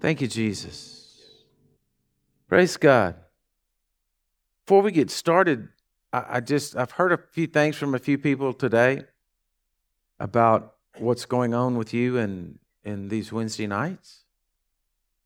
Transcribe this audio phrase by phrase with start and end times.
[0.00, 1.20] Thank you, Jesus.
[2.48, 3.16] Praise God.
[4.64, 5.68] Before we get started,
[6.10, 9.04] I, I just I've heard a few things from a few people today
[10.18, 14.24] about what's going on with you and in these Wednesday nights,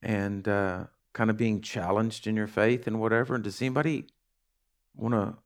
[0.03, 3.37] and uh, kind of being challenged in your faith and whatever.
[3.37, 4.07] And does anybody
[4.97, 5.37] want to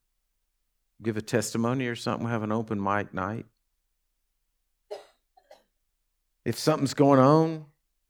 [1.02, 2.26] give a testimony or something?
[2.26, 3.44] Have an open mic night.
[6.46, 7.66] If something's going on,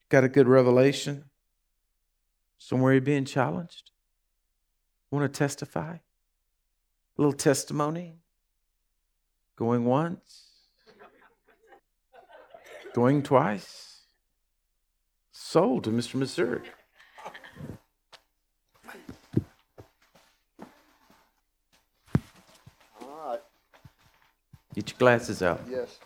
[0.09, 1.25] got a good revelation,
[2.59, 3.91] somewhere you're being challenged,
[5.11, 5.95] want to testify?
[5.95, 6.01] A
[7.17, 8.17] little testimony?
[9.57, 10.45] Going once?
[12.95, 14.03] Going twice?
[15.33, 16.15] Sold to Mr.
[16.15, 16.63] Missouri.
[23.01, 23.41] All right,
[24.75, 25.61] Get your glasses out.
[25.69, 25.99] yes.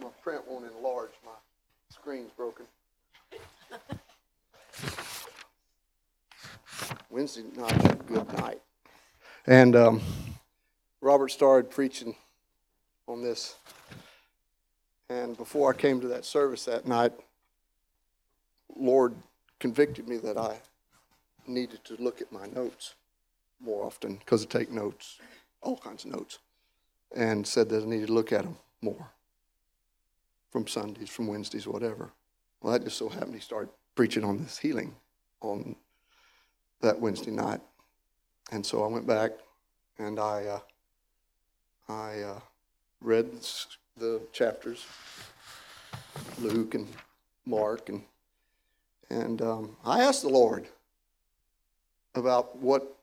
[0.00, 1.32] My print won't enlarge, my
[2.06, 2.66] screen's broken.
[7.10, 8.62] Wednesday night's a good night.
[9.48, 10.00] And um,
[11.00, 12.14] Robert started preaching
[13.08, 13.56] on this.
[15.10, 17.10] And before I came to that service that night,
[18.76, 19.16] Lord
[19.58, 20.60] convicted me that I
[21.48, 22.94] needed to look at my notes
[23.58, 25.18] more often because I take notes,
[25.60, 26.38] all kinds of notes
[27.16, 29.10] and said that I needed to look at them more
[30.50, 32.12] from Sundays, from Wednesdays, whatever.
[32.60, 34.94] Well, that just so happened he started preaching on this healing
[35.40, 35.76] on
[36.80, 37.60] that Wednesday night,
[38.52, 39.32] and so I went back
[39.98, 40.60] and I uh,
[41.88, 42.40] I uh,
[43.00, 43.30] read
[43.96, 44.84] the chapters,
[46.38, 46.88] Luke and
[47.44, 48.02] Mark, and
[49.10, 50.66] and um, I asked the Lord
[52.14, 52.96] about what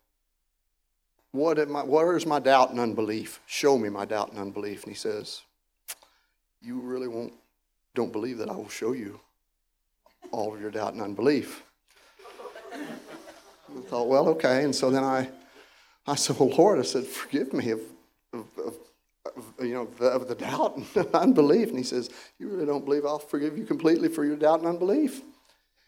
[1.32, 1.84] what am I,
[2.26, 3.42] my doubt and unbelief?
[3.48, 4.84] Show me my doubt and unbelief.
[4.84, 5.42] And he says,
[6.64, 7.34] You really won't,
[7.94, 9.20] don't believe that I will show you
[10.32, 11.64] all of your doubt and unbelief.
[12.74, 14.64] I thought, well, okay.
[14.64, 15.30] And so then I,
[16.08, 17.82] I said, Well, Lord, I said, forgive me of,
[18.34, 18.76] of, of,
[19.60, 21.70] you know, the, of the doubt and unbelief.
[21.70, 22.10] And he says,
[22.40, 25.22] You really don't believe I'll forgive you completely for your doubt and unbelief.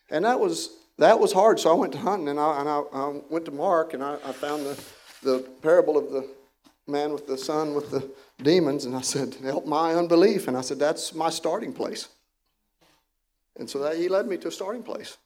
[0.09, 1.59] And that was that was hard.
[1.59, 4.15] So I went to hunting and I, and I, I went to Mark and I,
[4.25, 4.83] I found the,
[5.23, 6.27] the parable of the
[6.87, 8.09] man with the son with the
[8.41, 8.85] demons.
[8.85, 10.47] And I said, Help my unbelief.
[10.47, 12.09] And I said, That's my starting place.
[13.57, 15.17] And so that he led me to a starting place.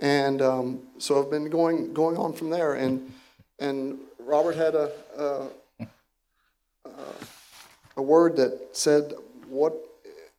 [0.00, 2.74] And um, so I've been going going on from there.
[2.74, 3.12] And
[3.58, 5.46] and Robert had a a,
[7.96, 9.12] a word that said,
[9.48, 9.74] "What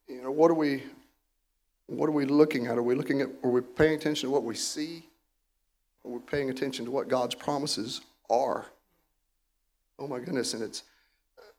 [0.08, 0.32] you know?
[0.32, 0.84] What are we
[1.88, 2.78] what are we looking at?
[2.78, 5.06] Are we looking at, are we paying attention to what we see?
[6.04, 8.66] Are we paying attention to what God's promises are?
[9.98, 10.54] Oh my goodness.
[10.54, 10.84] And it's,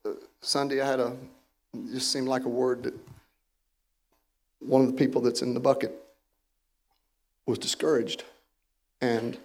[0.04, 0.10] uh,
[0.40, 1.16] Sunday I had a,
[1.92, 2.94] just seemed like a word that
[4.60, 5.92] one of the people that's in the bucket
[7.46, 8.24] was discouraged
[9.00, 9.38] and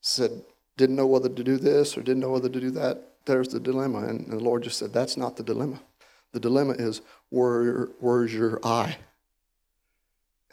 [0.00, 0.30] said,
[0.76, 3.02] didn't know whether to do this or didn't know whether to do that.
[3.26, 4.06] There's the dilemma.
[4.06, 5.80] And the Lord just said, that's not the dilemma.
[6.32, 8.96] The dilemma is where, where's your eye?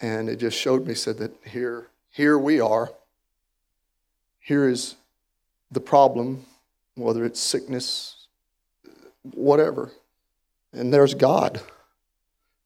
[0.02, 2.92] And it just showed me, said that here, here we are.
[4.40, 4.96] Here is
[5.72, 6.46] the problem,
[6.98, 8.28] whether it's sickness,
[9.24, 9.92] whatever.
[10.74, 11.62] And there's God.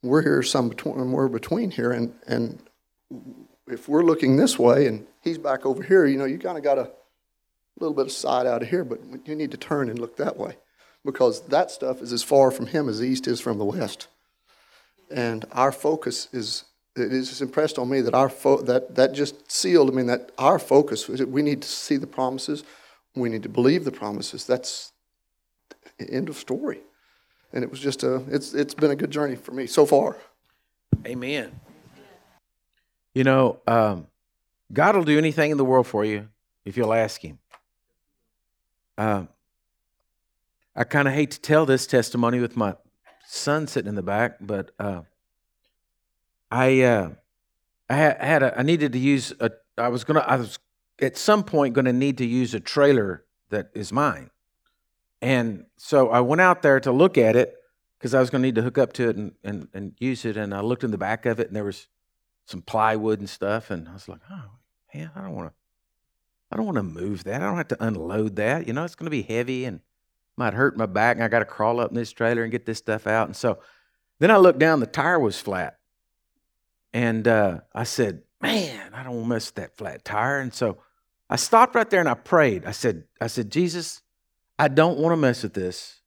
[0.01, 2.59] We're here some between, we're between here, and, and
[3.67, 6.63] if we're looking this way and he's back over here, you know, you kind of
[6.63, 6.89] got a
[7.79, 10.37] little bit of side out of here, but you need to turn and look that
[10.37, 10.57] way
[11.05, 14.07] because that stuff is as far from him as the east is from the west.
[15.09, 16.65] And our focus is
[16.95, 19.89] it is impressed on me that our fo- that that just sealed.
[19.89, 22.63] I mean that our focus we need to see the promises,
[23.15, 24.45] we need to believe the promises.
[24.45, 24.93] That's
[25.97, 26.79] the end of story.
[27.53, 30.17] And it was just a it's it's been a good journey for me so far.
[31.05, 31.59] Amen.
[33.13, 34.07] You know, um,
[34.71, 36.29] God will do anything in the world for you
[36.63, 37.39] if you'll ask Him.
[38.97, 39.27] Um,
[40.75, 42.75] I kind of hate to tell this testimony with my
[43.27, 45.01] son sitting in the back, but uh,
[46.49, 47.09] I uh,
[47.89, 50.59] I had, I a, I needed to use a I was gonna I was
[51.01, 54.29] at some point going to need to use a trailer that is mine,
[55.21, 57.55] and so I went out there to look at it
[57.97, 60.25] because I was going to need to hook up to it and, and and use
[60.25, 61.87] it, and I looked in the back of it, and there was
[62.45, 64.51] some plywood and stuff, and I was like, oh
[64.93, 65.53] man, I don't want to.
[66.53, 67.41] I don't want to move that.
[67.41, 68.67] I don't have to unload that.
[68.67, 69.79] You know, it's going to be heavy and
[70.35, 72.65] might hurt my back, and I got to crawl up in this trailer and get
[72.65, 73.27] this stuff out.
[73.27, 73.59] And so
[74.19, 75.77] then I looked down, the tire was flat.
[76.93, 80.39] And uh, I said, Man, I don't want to mess with that flat tire.
[80.39, 80.79] And so
[81.31, 82.65] I stopped right there and I prayed.
[82.65, 84.01] I said, I said, Jesus,
[84.59, 86.01] I don't want to mess with this,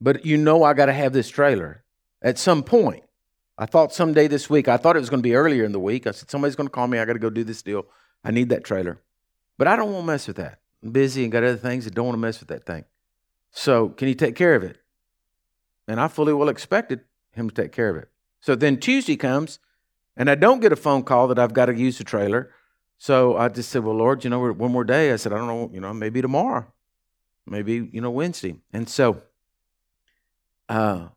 [0.00, 1.84] but you know I got to have this trailer
[2.20, 3.04] at some point.
[3.56, 5.78] I thought someday this week, I thought it was going to be earlier in the
[5.78, 6.08] week.
[6.08, 6.98] I said, somebody's going to call me.
[6.98, 7.86] I got to go do this deal.
[8.24, 9.00] I need that trailer.
[9.56, 10.58] But I don't want to mess with that.
[10.82, 12.84] I'm busy and got other things that don't want to mess with that thing.
[13.52, 14.78] So can you take care of it?
[15.86, 18.08] And I fully well expected him to take care of it.
[18.40, 19.60] So then Tuesday comes,
[20.16, 22.50] and I don't get a phone call that I've got to use the trailer.
[23.04, 25.12] So I just said, Well, Lord, you know, one more day.
[25.12, 26.64] I said, I don't know, you know, maybe tomorrow,
[27.46, 28.56] maybe, you know, Wednesday.
[28.72, 29.20] And so
[30.70, 31.08] uh,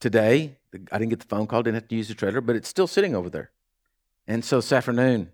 [0.00, 0.56] today,
[0.90, 2.86] I didn't get the phone call, didn't have to use the trailer, but it's still
[2.86, 3.50] sitting over there.
[4.26, 5.30] And so this afternoon,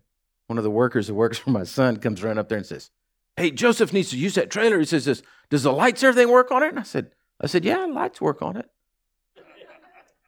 [0.48, 2.90] one of the workers that works for my son comes running up there and says,
[3.36, 4.80] Hey, Joseph needs to use that trailer.
[4.80, 6.70] He says, this, Does the lights, everything work on it?
[6.70, 8.68] And I said, I said, Yeah, lights work on it.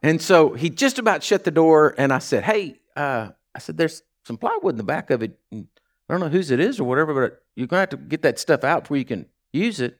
[0.01, 3.77] And so he just about shut the door, and I said, Hey, uh, I said,
[3.77, 5.39] There's some plywood in the back of it.
[5.53, 5.65] I
[6.09, 8.39] don't know whose it is or whatever, but you're going to have to get that
[8.39, 9.99] stuff out before you can use it.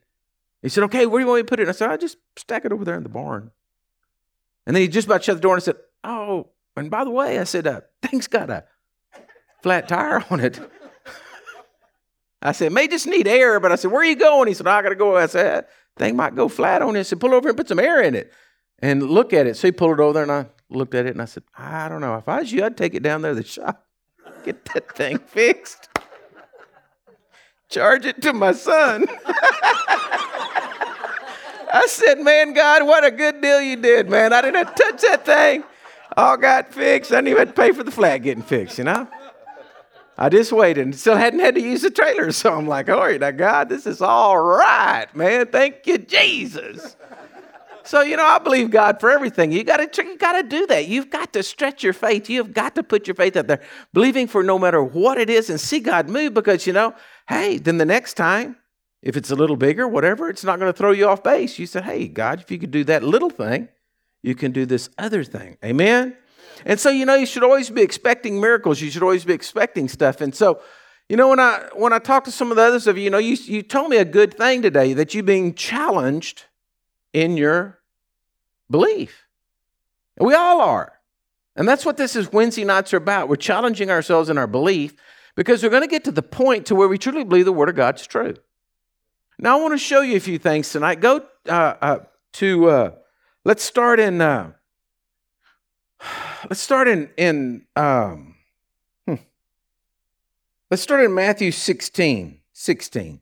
[0.61, 1.63] He said, Okay, where do you want me to put it?
[1.63, 3.51] And I said, I just stack it over there in the barn.
[4.65, 7.09] And then he just about shut the door and I said, Oh, and by the
[7.09, 8.65] way, I said, uh, thing's got a
[9.61, 10.59] flat tire on it.
[12.41, 14.47] I said, may just need air, but I said, where are you going?
[14.47, 15.15] He said, oh, I got to go.
[15.15, 15.65] I said,
[15.97, 17.01] thing might go flat on it.
[17.01, 18.33] I said, pull over and put some air in it
[18.79, 19.57] and look at it.
[19.57, 21.87] So he pulled it over there and I looked at it and I said, I
[21.87, 22.15] don't know.
[22.15, 23.85] If I was you, I'd take it down there to the shop,
[24.43, 25.89] get that thing fixed,
[27.69, 29.07] charge it to my son.
[31.73, 34.33] I said, man, God, what a good deal you did, man.
[34.33, 35.63] I didn't have to touch that thing.
[36.17, 37.11] All got fixed.
[37.11, 39.07] I didn't even pay for the flat getting fixed, you know?
[40.17, 42.31] I just waited and still hadn't had to use the trailer.
[42.41, 45.47] So I'm like, all right, now, God, this is all right, man.
[45.47, 46.95] Thank you, Jesus.
[47.83, 49.51] So, you know, I believe God for everything.
[49.51, 50.87] You gotta you gotta do that.
[50.87, 52.29] You've got to stretch your faith.
[52.29, 53.61] You've got to put your faith out there,
[53.93, 56.93] believing for no matter what it is and see God move because you know,
[57.27, 58.57] hey, then the next time,
[59.01, 61.57] if it's a little bigger, whatever, it's not going to throw you off base.
[61.57, 63.67] You said Hey, God, if you could do that little thing,
[64.21, 65.57] you can do this other thing.
[65.63, 66.15] Amen.
[66.65, 68.81] And so, you know, you should always be expecting miracles.
[68.81, 70.21] You should always be expecting stuff.
[70.21, 70.61] And so,
[71.09, 73.09] you know, when I when I talk to some of the others of you, you
[73.09, 76.45] know, you, you told me a good thing today that you being challenged
[77.13, 77.79] in your
[78.69, 79.27] belief.
[80.19, 80.93] We all are.
[81.55, 83.27] And that's what this is Wednesday nights are about.
[83.27, 84.93] We're challenging ourselves in our belief
[85.35, 87.69] because we're going to get to the point to where we truly believe the Word
[87.69, 88.35] of God's true.
[89.37, 91.01] Now, I want to show you a few things tonight.
[91.01, 91.99] Go uh, uh,
[92.33, 92.91] to, uh,
[93.43, 94.51] let's start in uh,
[96.49, 98.35] let's start in in um,
[99.07, 99.15] hmm.
[100.69, 103.21] let's start in Matthew 16, 16.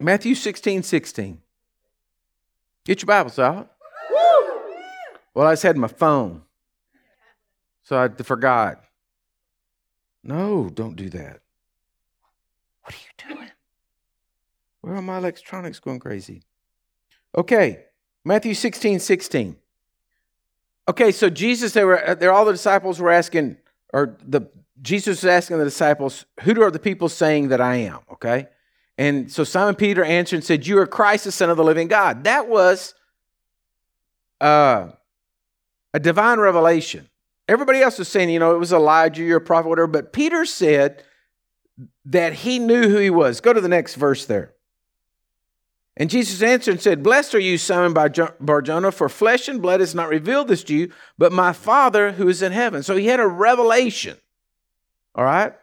[0.00, 1.40] Matthew 16, 16.
[2.84, 3.70] Get your Bibles out.
[5.32, 6.42] Well, I just had my phone.
[7.82, 8.84] So I forgot.
[10.22, 11.40] No, don't do that.
[12.82, 13.50] What are you doing?
[14.82, 16.42] Where are my electronics going crazy?
[17.36, 17.84] Okay,
[18.24, 19.56] Matthew 16, 16.
[20.88, 23.56] Okay, so Jesus, they were uh, there, all the disciples were asking,
[23.92, 24.42] or the
[24.82, 28.00] Jesus was asking the disciples, who are the people saying that I am?
[28.12, 28.48] Okay.
[28.96, 31.88] And so Simon Peter answered and said, You are Christ, the Son of the living
[31.88, 32.24] God.
[32.24, 32.94] That was
[34.40, 34.88] uh,
[35.92, 37.08] a divine revelation.
[37.48, 39.86] Everybody else was saying, you know, it was Elijah, you're a prophet, whatever.
[39.86, 41.02] But Peter said
[42.06, 43.40] that he knew who he was.
[43.40, 44.54] Go to the next verse there.
[45.96, 47.92] And Jesus answered and said, Blessed are you, Simon
[48.40, 52.28] Barjona, for flesh and blood has not revealed this to you, but my Father who
[52.28, 52.82] is in heaven.
[52.82, 54.16] So he had a revelation,
[55.14, 55.54] all right?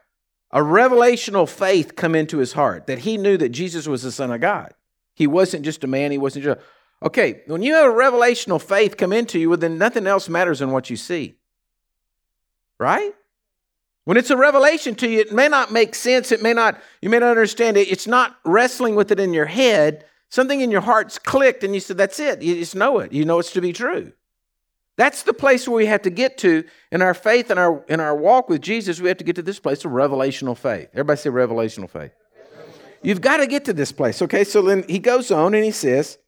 [0.53, 4.31] A revelational faith come into his heart that he knew that Jesus was the Son
[4.31, 4.74] of God.
[5.13, 6.60] He wasn't just a man, he wasn't just.
[7.03, 10.60] Okay, when you have a revelational faith come into you, well, then nothing else matters
[10.60, 11.36] than what you see.
[12.79, 13.13] Right?
[14.03, 16.31] When it's a revelation to you, it may not make sense.
[16.31, 17.91] It may not, you may not understand it.
[17.91, 21.81] It's not wrestling with it in your head Something in your heart's clicked and you
[21.81, 22.41] said, That's it.
[22.41, 23.12] You just know it.
[23.12, 24.13] You know it's to be true.
[24.98, 28.00] That's the place where we have to get to in our faith and our in
[28.00, 29.00] our walk with Jesus.
[29.00, 30.89] We have to get to this place of revelational faith.
[30.93, 32.12] Everybody say revelational faith.
[33.01, 34.21] You've got to get to this place.
[34.21, 36.19] Okay, so then he goes on and he says,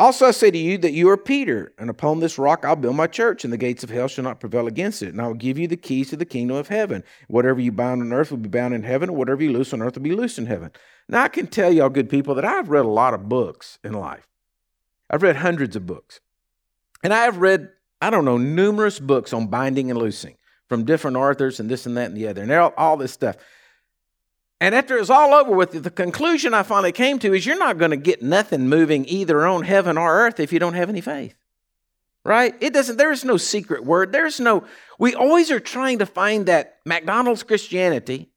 [0.00, 2.96] also, I say to you that you are Peter, and upon this rock I'll build
[2.96, 5.10] my church, and the gates of hell shall not prevail against it.
[5.10, 7.04] And I will give you the keys to the kingdom of heaven.
[7.28, 9.82] Whatever you bind on earth will be bound in heaven, and whatever you loose on
[9.82, 10.70] earth will be loosed in heaven.
[11.06, 13.92] Now, I can tell y'all, good people, that I've read a lot of books in
[13.92, 14.26] life.
[15.10, 16.20] I've read hundreds of books.
[17.02, 20.36] And I have read, I don't know, numerous books on binding and loosing
[20.68, 23.36] from different authors and this and that and the other, and all, all this stuff.
[24.60, 27.78] And after it's all over with, the conclusion I finally came to is you're not
[27.78, 31.00] going to get nothing moving either on heaven or earth if you don't have any
[31.00, 31.34] faith.
[32.22, 32.54] Right?
[32.60, 34.12] It doesn't, there is no secret word.
[34.12, 34.64] There's no,
[34.98, 38.28] we always are trying to find that McDonald's Christianity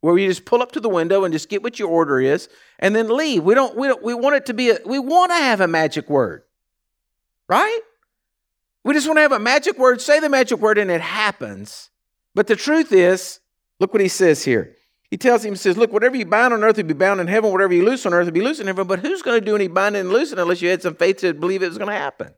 [0.00, 2.48] where you just pull up to the window and just get what your order is
[2.78, 3.44] and then leave.
[3.44, 5.68] We don't, we don't, we want it to be a, we want to have a
[5.68, 6.42] magic word.
[7.46, 7.80] Right?
[8.84, 11.90] We just want to have a magic word, say the magic word, and it happens.
[12.34, 13.40] But the truth is,
[13.78, 14.76] look what he says here.
[15.10, 17.26] He tells him, he says, Look, whatever you bind on earth will be bound in
[17.26, 18.86] heaven, whatever you loose on earth will be loose in heaven.
[18.86, 21.34] But who's going to do any binding and loosing unless you had some faith to
[21.34, 22.32] believe it was going to happen?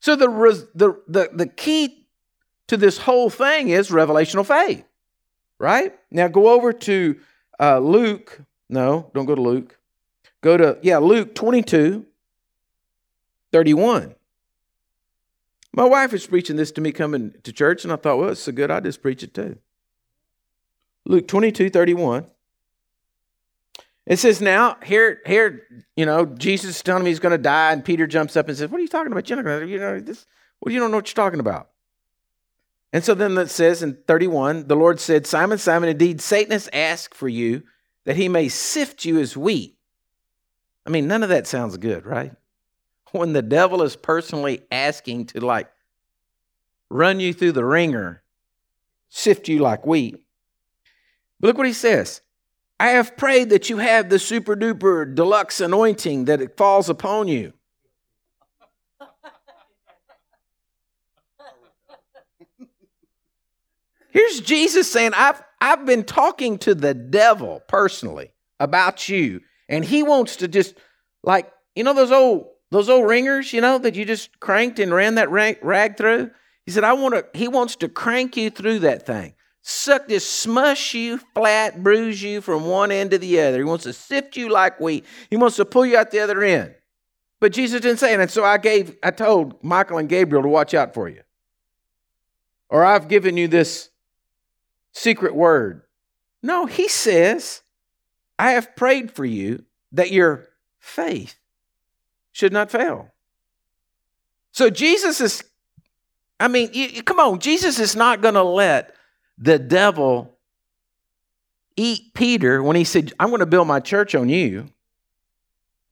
[0.00, 0.28] So the,
[0.74, 2.06] the, the, the key
[2.66, 4.84] to this whole thing is revelational faith,
[5.58, 5.94] right?
[6.10, 7.20] Now go over to
[7.60, 8.40] uh, Luke.
[8.68, 9.78] No, don't go to Luke.
[10.40, 12.04] Go to, yeah, Luke 22,
[13.52, 14.14] 31.
[15.76, 18.42] My wife was preaching this to me coming to church, and I thought, well, it's
[18.42, 19.58] so good, I just preach it too.
[21.04, 22.26] Luke 22, 31.
[24.06, 25.66] It says, now, here, here,
[25.96, 28.56] you know, Jesus is telling me he's going to die, and Peter jumps up and
[28.56, 29.28] says, What are you talking about?
[29.28, 30.26] You're not gonna, you know, this,
[30.60, 31.70] well, you don't know what you're talking about.
[32.92, 36.68] And so then it says in 31, the Lord said, Simon, Simon, indeed, Satan has
[36.72, 37.64] asked for you
[38.04, 39.76] that he may sift you as wheat.
[40.86, 42.32] I mean, none of that sounds good, right?
[43.14, 45.70] When the devil is personally asking to like
[46.90, 48.24] run you through the wringer,
[49.08, 50.16] sift you like wheat.
[51.38, 52.22] But look what he says.
[52.80, 57.28] I have prayed that you have the super duper deluxe anointing that it falls upon
[57.28, 57.52] you.
[64.10, 70.02] Here's Jesus saying, I've, I've been talking to the devil personally about you, and he
[70.02, 70.74] wants to just,
[71.22, 74.92] like, you know, those old those old wringers, you know, that you just cranked and
[74.92, 76.32] ran that rag, through.
[76.66, 79.34] He said, I want to, he wants to crank you through that thing.
[79.62, 83.58] Suck this, smush you flat, bruise you from one end to the other.
[83.58, 85.04] He wants to sift you like wheat.
[85.30, 86.74] He wants to pull you out the other end.
[87.38, 88.18] But Jesus didn't say it.
[88.18, 91.22] And so I gave, I told Michael and Gabriel to watch out for you.
[92.68, 93.90] Or I've given you this
[94.90, 95.82] secret word.
[96.42, 97.62] No, he says,
[98.36, 100.48] I have prayed for you that your
[100.80, 101.38] faith
[102.34, 103.12] should not fail.
[104.50, 105.44] So Jesus is,
[106.38, 108.94] I mean, you, come on, Jesus is not going to let
[109.38, 110.36] the devil
[111.76, 114.66] eat Peter when he said, I'm going to build my church on you.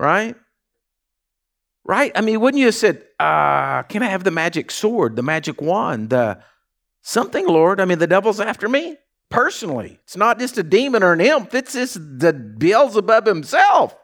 [0.00, 0.34] Right?
[1.84, 2.10] Right?
[2.14, 5.62] I mean, wouldn't you have said, uh, Can I have the magic sword, the magic
[5.62, 6.42] wand, the
[7.02, 7.80] something, Lord?
[7.80, 8.96] I mean, the devil's after me
[9.28, 10.00] personally.
[10.02, 13.96] It's not just a demon or an imp, it's just the Beelzebub himself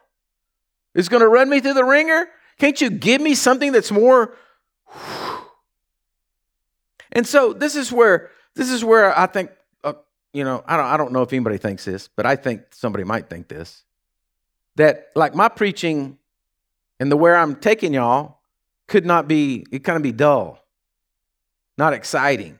[0.93, 2.27] is going to run me through the wringer?
[2.57, 4.35] Can't you give me something that's more?
[7.11, 9.49] And so this is where this is where I think
[9.83, 9.93] uh,
[10.31, 13.03] you know I don't I don't know if anybody thinks this, but I think somebody
[13.03, 13.83] might think this
[14.75, 16.19] that like my preaching
[16.99, 18.37] and the where I'm taking y'all
[18.87, 20.63] could not be it kind of be dull,
[21.79, 22.59] not exciting.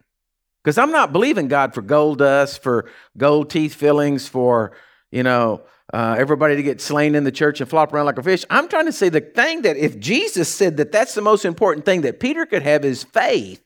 [0.63, 4.73] Because I'm not believing God for gold dust, for gold teeth fillings, for,
[5.09, 5.61] you know,
[5.93, 8.45] uh, everybody to get slain in the church and flop around like a fish.
[8.49, 11.85] I'm trying to say the thing that if Jesus said that that's the most important
[11.85, 13.63] thing that Peter could have is faith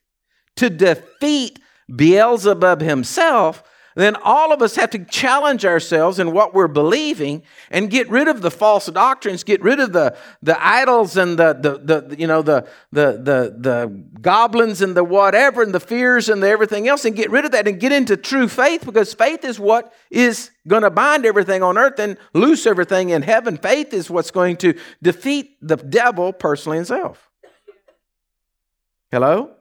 [0.56, 1.60] to defeat
[1.94, 3.64] Beelzebub himself,
[3.96, 8.28] then all of us have to challenge ourselves in what we're believing and get rid
[8.28, 12.26] of the false doctrines, get rid of the, the idols and the, the, the you
[12.26, 16.88] know the, the the the goblins and the whatever and the fears and the everything
[16.88, 19.94] else and get rid of that and get into true faith because faith is what
[20.10, 23.58] is going to bind everything on earth and loose everything in heaven.
[23.58, 27.30] Faith is what's going to defeat the devil personally himself.
[29.12, 29.52] Hello?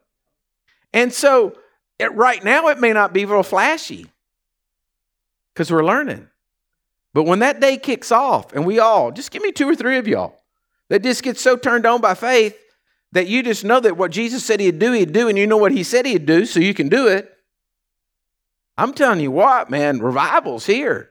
[0.94, 1.54] And so
[1.98, 4.11] it, right now it may not be real flashy
[5.52, 6.28] because we're learning.
[7.14, 9.98] But when that day kicks off, and we all, just give me two or three
[9.98, 10.36] of y'all
[10.88, 12.58] that just get so turned on by faith
[13.12, 15.58] that you just know that what Jesus said he'd do, he'd do, and you know
[15.58, 17.30] what he said he'd do, so you can do it.
[18.78, 21.10] I'm telling you what, man, revival's here.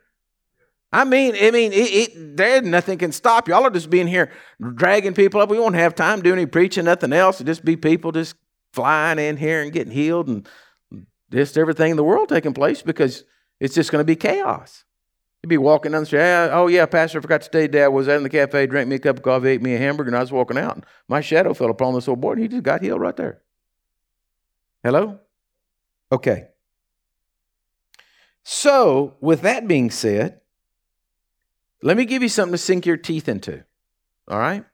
[0.91, 4.31] I mean, I mean, it, it, there nothing can stop y'all are just being here
[4.75, 5.49] dragging people up.
[5.49, 7.39] We won't have time to do any preaching, nothing else.
[7.39, 8.35] It just be people just
[8.73, 10.49] flying in here and getting healed and
[11.31, 13.23] just everything in the world taking place because
[13.61, 14.85] it's just going to be chaos.
[15.41, 16.21] You'd be walking down the street.
[16.21, 18.89] Oh, yeah, Pastor, I forgot to tell you, Dad was out in the cafe, drank
[18.89, 20.83] me a cup of coffee, ate me a hamburger, and I was walking out.
[21.07, 23.41] My shadow fell upon this old boy, and he just got healed right there.
[24.83, 25.19] Hello?
[26.11, 26.47] Okay.
[28.43, 30.41] So, with that being said,
[31.83, 33.63] let me give you something to sink your teeth into.
[34.27, 34.65] All right?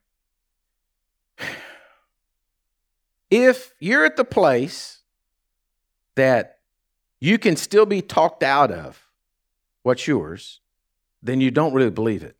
[3.29, 5.01] If you're at the place
[6.15, 6.57] that
[7.19, 9.07] you can still be talked out of
[9.83, 10.62] what's yours,
[11.21, 12.36] then you don't really believe it.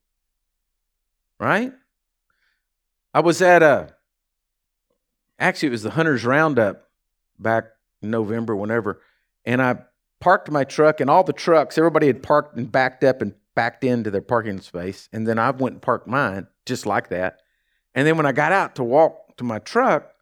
[1.40, 1.74] Right?
[3.14, 3.96] I was at a,
[5.40, 6.90] actually, it was the Hunter's Roundup
[7.40, 7.66] back
[8.02, 9.02] in November, whenever,
[9.46, 9.78] and I
[10.20, 13.84] parked my truck, and all the trucks, everybody had parked and backed up and backed
[13.84, 15.10] into their parking space.
[15.12, 17.40] And then I went and parked mine just like that.
[17.96, 20.14] And then when I got out to walk to my truck,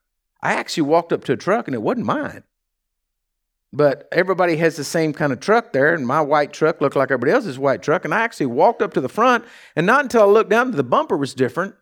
[0.42, 2.44] I actually walked up to a truck and it wasn't mine.
[3.76, 7.12] But everybody has the same kind of truck there, and my white truck looked like
[7.12, 8.06] everybody else's white truck.
[8.06, 9.44] And I actually walked up to the front,
[9.76, 11.76] and not until I looked down, the bumper was different,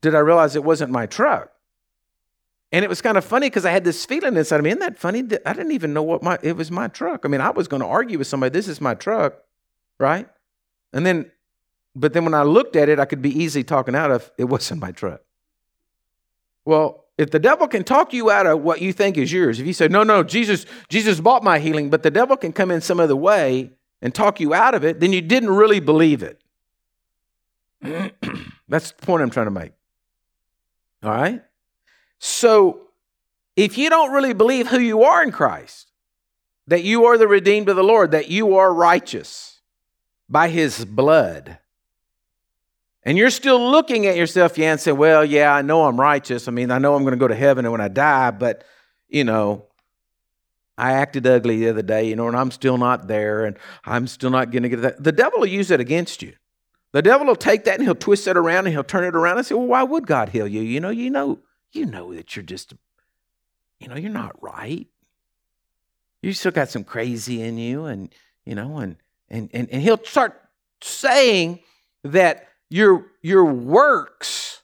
[0.00, 1.52] did I realize it wasn't my truck.
[2.72, 4.70] And it was kind of funny because I had this feeling inside of me.
[4.70, 5.18] Isn't that funny?
[5.44, 7.26] I didn't even know what my it was my truck.
[7.26, 9.34] I mean, I was going to argue with somebody, this is my truck,
[9.98, 10.26] right?
[10.94, 11.30] And then,
[11.94, 14.44] but then when I looked at it, I could be easily talking out of it
[14.44, 15.20] wasn't my truck.
[16.64, 19.66] Well, if the devil can talk you out of what you think is yours, if
[19.66, 22.80] you say, no, no, Jesus, Jesus bought my healing, but the devil can come in
[22.80, 26.40] some other way and talk you out of it, then you didn't really believe it.
[28.68, 29.72] That's the point I'm trying to make.
[31.02, 31.42] All right?
[32.18, 32.88] So
[33.56, 35.90] if you don't really believe who you are in Christ,
[36.66, 39.60] that you are the redeemed of the Lord, that you are righteous
[40.28, 41.58] by his blood,
[43.04, 46.48] and you're still looking at yourself, yeah, and say, well, yeah, I know I'm righteous.
[46.48, 48.64] I mean, I know I'm going to go to heaven when I die, but,
[49.08, 49.66] you know,
[50.78, 54.06] I acted ugly the other day, you know, and I'm still not there, and I'm
[54.06, 55.02] still not going to get that.
[55.02, 56.34] The devil will use it against you.
[56.92, 59.38] The devil will take that and he'll twist it around and he'll turn it around
[59.38, 60.60] and say, well, why would God heal you?
[60.60, 61.40] You know, you know,
[61.72, 62.74] you know that you're just,
[63.80, 64.86] you know, you're not right.
[66.20, 68.96] You still got some crazy in you, and you know, and
[69.28, 70.40] and and, and he'll start
[70.80, 71.60] saying
[72.04, 74.62] that your your works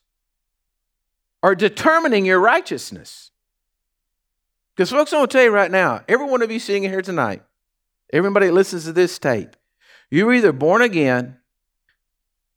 [1.43, 3.31] are determining your righteousness.
[4.75, 7.43] Because folks, I'm gonna tell you right now, every one of you sitting here tonight,
[8.13, 9.57] everybody that listens to this tape,
[10.11, 11.39] you're either born again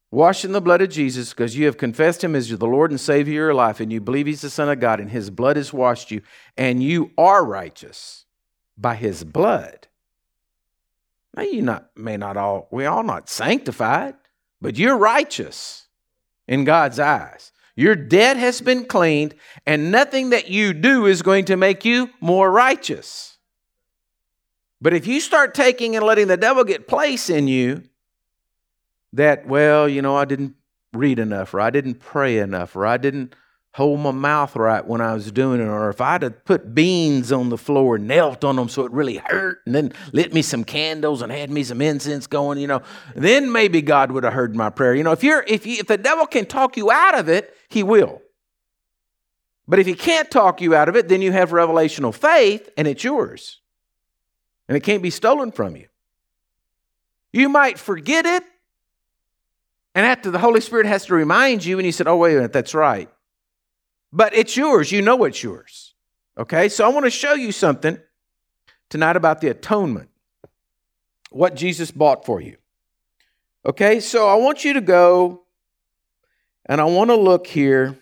[0.10, 3.00] washed in the blood of Jesus because you have confessed him as the Lord and
[3.00, 5.56] Savior of your life and you believe he's the Son of God and his blood
[5.56, 6.22] has washed you
[6.58, 8.26] and you are righteous
[8.78, 9.88] by his blood.
[11.36, 14.16] Now you not may not all we all not sanctified,
[14.62, 15.88] but you're righteous
[16.48, 17.52] in God's eyes.
[17.76, 19.34] Your debt has been cleaned,
[19.66, 23.38] and nothing that you do is going to make you more righteous.
[24.82, 27.84] But if you start taking and letting the devil get place in you,
[29.14, 30.56] that, well, you know, I didn't
[30.94, 33.36] read enough, or I didn't pray enough, or I didn't
[33.74, 37.32] hold my mouth right when I was doing it, or if I'd have put beans
[37.32, 40.42] on the floor, and knelt on them so it really hurt, and then lit me
[40.42, 42.82] some candles and had me some incense going, you know,
[43.16, 44.94] then maybe God would have heard my prayer.
[44.94, 47.56] You know, if you're if you, if the devil can talk you out of it,
[47.70, 48.22] he will.
[49.68, 52.88] But if he can't talk you out of it, then you have revelational faith and
[52.88, 53.62] it's yours.
[54.68, 55.88] And it can't be stolen from you.
[57.32, 58.44] You might forget it,
[59.96, 62.36] and after the Holy Spirit has to remind you, and you said, Oh, wait a
[62.36, 63.10] minute, that's right.
[64.14, 64.92] But it's yours.
[64.92, 65.94] You know it's yours.
[66.38, 66.70] Okay?
[66.70, 68.00] So I want to show you something
[68.90, 70.10] tonight about the atonement,
[71.30, 72.58] what Jesus bought for you.
[73.66, 74.00] Okay?
[74.00, 75.44] So I want you to go
[76.66, 77.98] and I want to look here.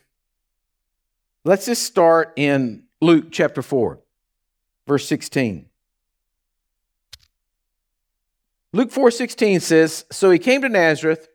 [1.43, 3.99] Let's just start in Luke chapter 4,
[4.87, 5.69] verse 16.
[8.71, 11.27] Luke 4:16 says, "So he came to Nazareth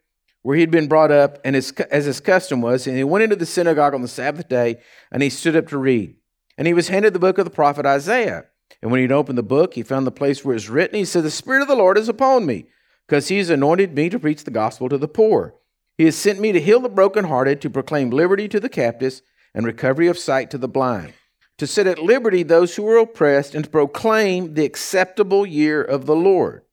[0.45, 3.25] where he had been brought up, and his, as his custom was, and he went
[3.25, 4.79] into the synagogue on the Sabbath day,
[5.11, 6.17] and he stood up to read.
[6.59, 8.45] And he was handed the book of the prophet Isaiah.
[8.83, 10.99] And when he'd opened the book, he found the place where it was written.
[10.99, 12.67] He said, The Spirit of the Lord is upon me,
[13.09, 15.55] because he has anointed me to preach the gospel to the poor.
[15.97, 19.23] He has sent me to heal the brokenhearted, to proclaim liberty to the captives,
[19.55, 21.15] and recovery of sight to the blind,
[21.57, 26.05] to set at liberty those who are oppressed, and to proclaim the acceptable year of
[26.05, 26.65] the Lord.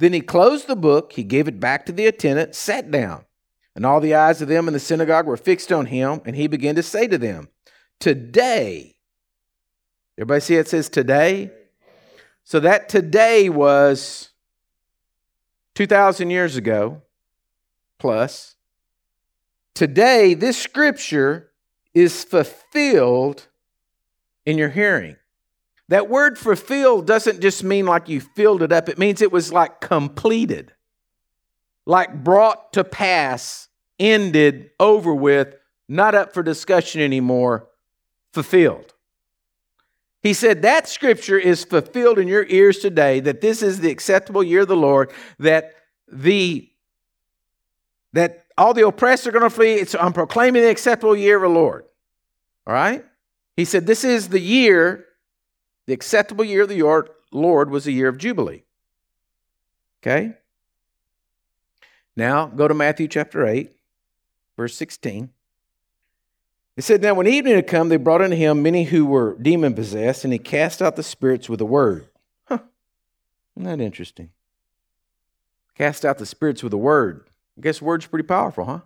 [0.00, 3.26] Then he closed the book, he gave it back to the attendant, sat down.
[3.76, 6.46] And all the eyes of them in the synagogue were fixed on him, and he
[6.46, 7.48] began to say to them,
[7.98, 8.96] Today,
[10.16, 11.50] everybody see it says today?
[12.44, 14.30] So that today was
[15.74, 17.02] 2,000 years ago
[17.98, 18.56] plus.
[19.74, 21.50] Today, this scripture
[21.92, 23.48] is fulfilled
[24.46, 25.16] in your hearing.
[25.90, 29.52] That word fulfilled doesn't just mean like you filled it up, it means it was
[29.52, 30.72] like completed,
[31.84, 35.56] like brought to pass, ended, over with,
[35.88, 37.68] not up for discussion anymore,
[38.32, 38.94] fulfilled.
[40.22, 44.44] He said that scripture is fulfilled in your ears today, that this is the acceptable
[44.44, 45.74] year of the Lord, that
[46.06, 46.70] the
[48.12, 49.74] that all the oppressed are going to flee.
[49.74, 51.84] It's, I'm proclaiming the acceptable year of the Lord.
[52.66, 53.04] All right?
[53.56, 55.06] He said, This is the year
[55.90, 58.62] the acceptable year of the Lord was the year of Jubilee.
[60.00, 60.34] Okay?
[62.14, 63.72] Now go to Matthew chapter 8,
[64.56, 65.30] verse 16.
[66.76, 69.74] It said, Now when evening had come, they brought unto him many who were demon
[69.74, 72.06] possessed, and he cast out the spirits with a word.
[72.44, 72.60] Huh.
[73.56, 74.30] Isn't that interesting?
[75.74, 77.24] Cast out the spirits with a word.
[77.58, 78.80] I guess word's pretty powerful, huh?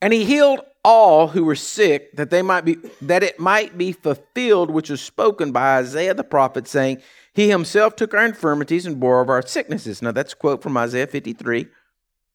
[0.00, 3.92] And he healed all who were sick, that they might be that it might be
[3.92, 7.00] fulfilled which was spoken by Isaiah the prophet, saying,
[7.32, 10.02] He himself took our infirmities and bore of our sicknesses.
[10.02, 11.68] Now that's a quote from Isaiah 53,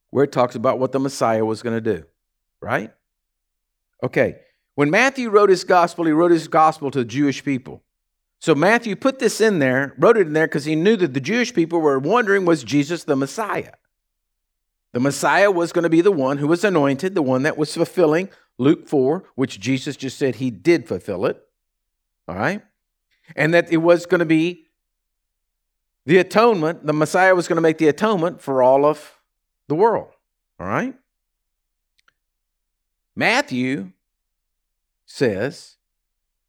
[0.10, 2.06] where it talks about what the Messiah was going to do.
[2.60, 2.92] Right?
[4.04, 4.38] Okay.
[4.76, 7.84] When Matthew wrote his gospel, he wrote his gospel to the Jewish people.
[8.40, 11.20] So Matthew put this in there, wrote it in there because he knew that the
[11.20, 13.74] Jewish people were wondering was Jesus the Messiah?
[14.92, 17.74] The Messiah was going to be the one who was anointed, the one that was
[17.76, 21.42] fulfilling Luke 4, which Jesus just said he did fulfill it.
[22.28, 22.62] All right?
[23.36, 24.66] And that it was going to be
[26.06, 29.20] the atonement, the Messiah was going to make the atonement for all of
[29.68, 30.12] the world.
[30.60, 30.96] All right?
[33.16, 33.92] Matthew
[35.06, 35.76] says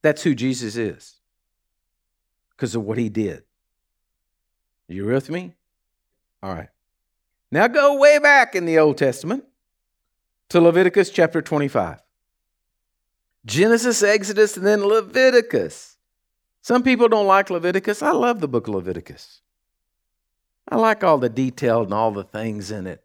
[0.03, 1.17] that's who Jesus is
[2.51, 3.45] because of what he did.
[4.89, 5.55] You with me?
[6.43, 6.69] All right.
[7.51, 9.45] Now go way back in the Old Testament
[10.51, 12.01] to Leviticus chapter 25.
[13.47, 15.97] Genesis, Exodus, and then Leviticus.
[16.63, 18.03] Some people don't like Leviticus.
[18.03, 19.41] I love the book of Leviticus.
[20.69, 23.03] I like all the detail and all the things in it.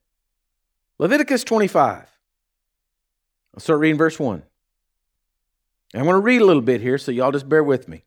[1.00, 2.06] Leviticus 25.
[3.54, 4.44] I'll start reading verse 1.
[5.94, 8.04] I'm going to read a little bit here, so y'all just bear with me.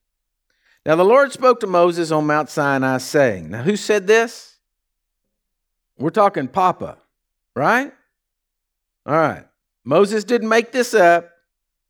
[0.85, 4.58] Now the Lord spoke to Moses on Mount Sinai, saying, Now who said this?
[5.99, 6.99] We're talking Papa,
[7.57, 7.93] right?
[9.05, 9.45] All right.
[9.85, 11.31] Moses didn't make this up.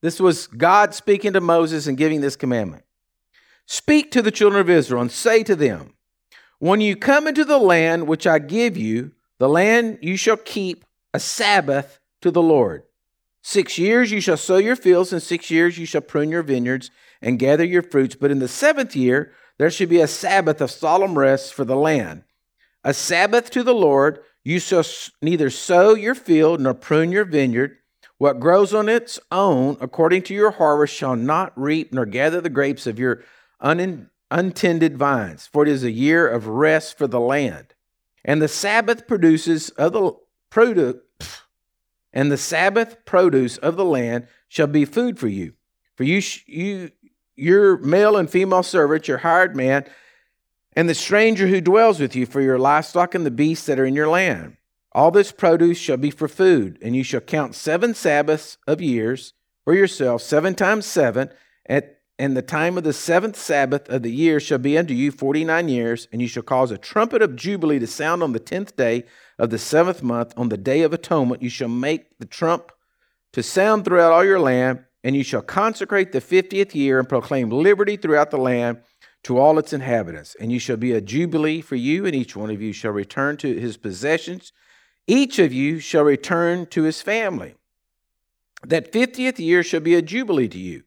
[0.01, 2.85] This was God speaking to Moses and giving this commandment.
[3.67, 5.95] Speak to the children of Israel and say to them,
[6.59, 10.85] When you come into the land which I give you, the land you shall keep
[11.13, 12.85] a Sabbath to the Lord.
[13.43, 16.91] Six years you shall sow your fields, and six years you shall prune your vineyards
[17.21, 18.15] and gather your fruits.
[18.15, 21.77] But in the seventh year there should be a Sabbath of solemn rest for the
[21.77, 22.25] land
[22.85, 24.21] a Sabbath to the Lord.
[24.45, 24.85] You shall
[25.21, 27.77] neither sow your field nor prune your vineyard.
[28.19, 32.51] What grows on its own, according to your harvest, shall not reap nor gather the
[32.51, 33.23] grapes of your
[33.61, 37.75] un- untended vines, for it is a year of rest for the land.
[38.25, 40.13] And the Sabbath produces of the
[40.51, 40.97] produce,
[42.13, 45.53] and the Sabbath produce of the land shall be food for you.
[45.95, 46.91] For you, you,
[47.37, 49.85] your male and female servants, your hired man,
[50.79, 53.85] and the stranger who dwells with you for your livestock and the beasts that are
[53.85, 54.57] in your land.
[54.93, 59.33] All this produce shall be for food, and you shall count seven Sabbaths of years
[59.65, 61.31] for yourself, seven times seven,
[61.69, 65.11] at and the time of the seventh Sabbath of the year shall be unto you
[65.11, 68.39] forty nine years, and you shall cause a trumpet of jubilee to sound on the
[68.39, 69.03] tenth day
[69.37, 71.43] of the seventh month, on the day of atonement.
[71.43, 72.71] You shall make the trump
[73.33, 77.51] to sound throughout all your land, and you shall consecrate the fiftieth year and proclaim
[77.51, 78.79] liberty throughout the land
[79.25, 80.37] to all its inhabitants.
[80.41, 83.37] And you shall be a jubilee for you, and each one of you shall return
[83.39, 84.53] to his possessions.
[85.07, 87.55] Each of you shall return to his family.
[88.67, 90.83] That fiftieth year shall be a jubilee to you.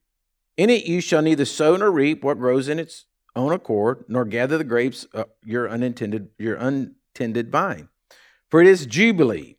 [0.57, 4.25] In it you shall neither sow nor reap what grows in its own accord, nor
[4.25, 7.89] gather the grapes of your unintended your untended vine.
[8.49, 9.57] For it is jubilee;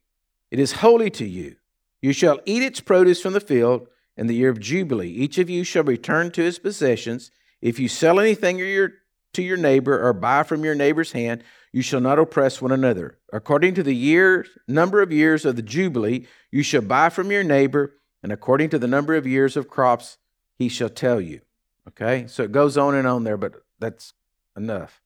[0.51, 1.57] it is holy to you.
[2.03, 5.11] You shall eat its produce from the field in the year of jubilee.
[5.11, 7.31] Each of you shall return to his possessions.
[7.63, 12.01] If you sell anything to your neighbor or buy from your neighbor's hand, you shall
[12.01, 13.19] not oppress one another.
[13.33, 17.45] According to the year, number of years of the Jubilee, you shall buy from your
[17.45, 20.19] neighbor, and according to the number of years of crops,
[20.57, 21.41] he shall tell you.
[21.89, 22.27] Okay?
[22.27, 24.13] So it goes on and on there, but that's
[24.57, 25.01] enough.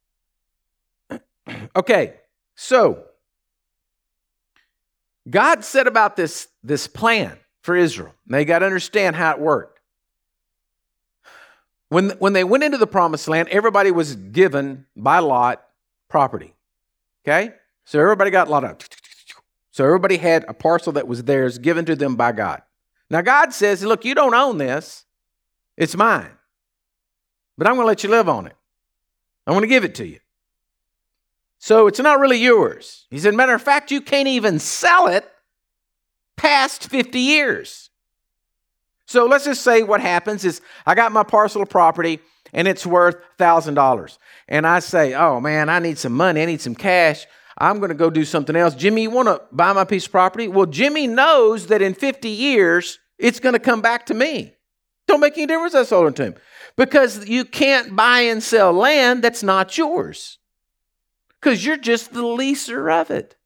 [1.76, 2.14] okay,
[2.56, 3.04] so
[5.28, 8.14] God said about this, this plan for Israel.
[8.26, 9.75] They got to understand how it worked.
[11.88, 15.64] When, when they went into the promised land, everybody was given by lot
[16.08, 16.54] property.
[17.24, 17.54] Okay?
[17.84, 18.78] So everybody got a lot of.
[19.70, 22.62] So everybody had a parcel that was theirs given to them by God.
[23.10, 25.04] Now God says, look, you don't own this.
[25.76, 26.30] It's mine.
[27.58, 28.56] But I'm going to let you live on it.
[29.46, 30.18] I'm going to give it to you.
[31.58, 33.06] So it's not really yours.
[33.10, 35.30] He said, matter of fact, you can't even sell it
[36.36, 37.85] past 50 years.
[39.06, 42.20] So let's just say what happens is I got my parcel of property
[42.52, 44.18] and it's worth $1,000.
[44.48, 47.26] And I say, oh man, I need some money, I need some cash.
[47.58, 48.74] I'm going to go do something else.
[48.74, 50.46] Jimmy, you want to buy my piece of property?
[50.46, 54.54] Well, Jimmy knows that in 50 years, it's going to come back to me.
[55.06, 56.34] Don't make any difference I sold it to him.
[56.76, 60.38] Because you can't buy and sell land that's not yours.
[61.40, 63.36] Because you're just the leaser of it.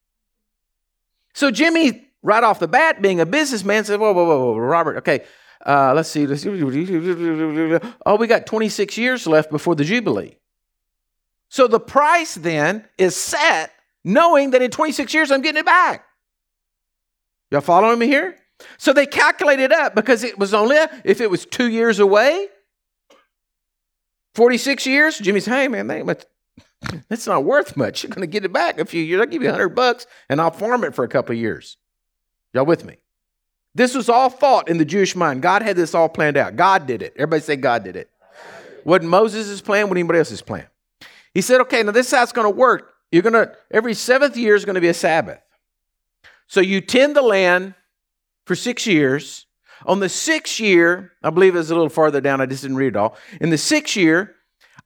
[1.33, 4.97] So Jimmy, right off the bat, being a businessman, said, whoa, whoa, whoa, whoa, Robert,
[4.99, 5.25] okay,
[5.67, 6.27] uh, let's see.
[8.07, 10.37] Oh, we got 26 years left before the Jubilee.
[11.49, 13.73] So the price then is set
[14.05, 16.05] knowing that in 26 years I'm getting it back.
[17.51, 18.37] Y'all following me here?
[18.79, 22.49] So they calculated up because it was only, if it was two years away,
[24.35, 25.87] 46 years, Jimmy said, hey man,
[27.09, 28.03] that's not worth much.
[28.03, 29.21] You're going to get it back in a few years.
[29.21, 31.77] I'll give you 100 bucks and I'll farm it for a couple of years.
[32.55, 32.99] Y'all with me?
[33.75, 35.43] This was all thought in the Jewish mind.
[35.43, 36.57] God had this all planned out.
[36.57, 37.13] God did it.
[37.17, 38.11] Everybody say God did it.
[38.85, 40.67] Wasn't Moses' plan, what anybody else's plan.
[41.35, 42.95] He said, okay, now this is how it's going to work.
[43.13, 45.41] You're going to, every seventh year is going to be a Sabbath.
[46.47, 47.75] So you tend the land
[48.47, 49.47] for six years.
[49.87, 52.89] On the sixth year, I believe it's a little farther down, I just didn't read
[52.89, 53.17] it all.
[53.41, 54.35] In the sixth year,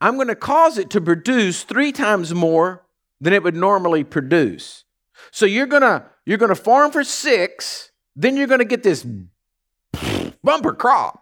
[0.01, 2.85] I'm going to cause it to produce three times more
[3.21, 4.85] than it would normally produce.
[5.31, 8.83] So you're going to you're going to farm for 6, then you're going to get
[8.83, 9.07] this
[10.43, 11.21] bumper crop.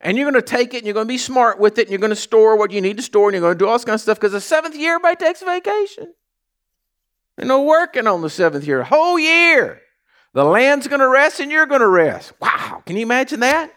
[0.00, 1.90] And you're going to take it and you're going to be smart with it and
[1.90, 3.74] you're going to store what you need to store and you're going to do all
[3.74, 6.14] this kind of stuff because the seventh year, everybody takes vacation.
[7.36, 9.80] There's no working on the seventh year, whole year.
[10.34, 12.32] The land's going to rest and you're going to rest.
[12.40, 13.72] Wow, can you imagine that?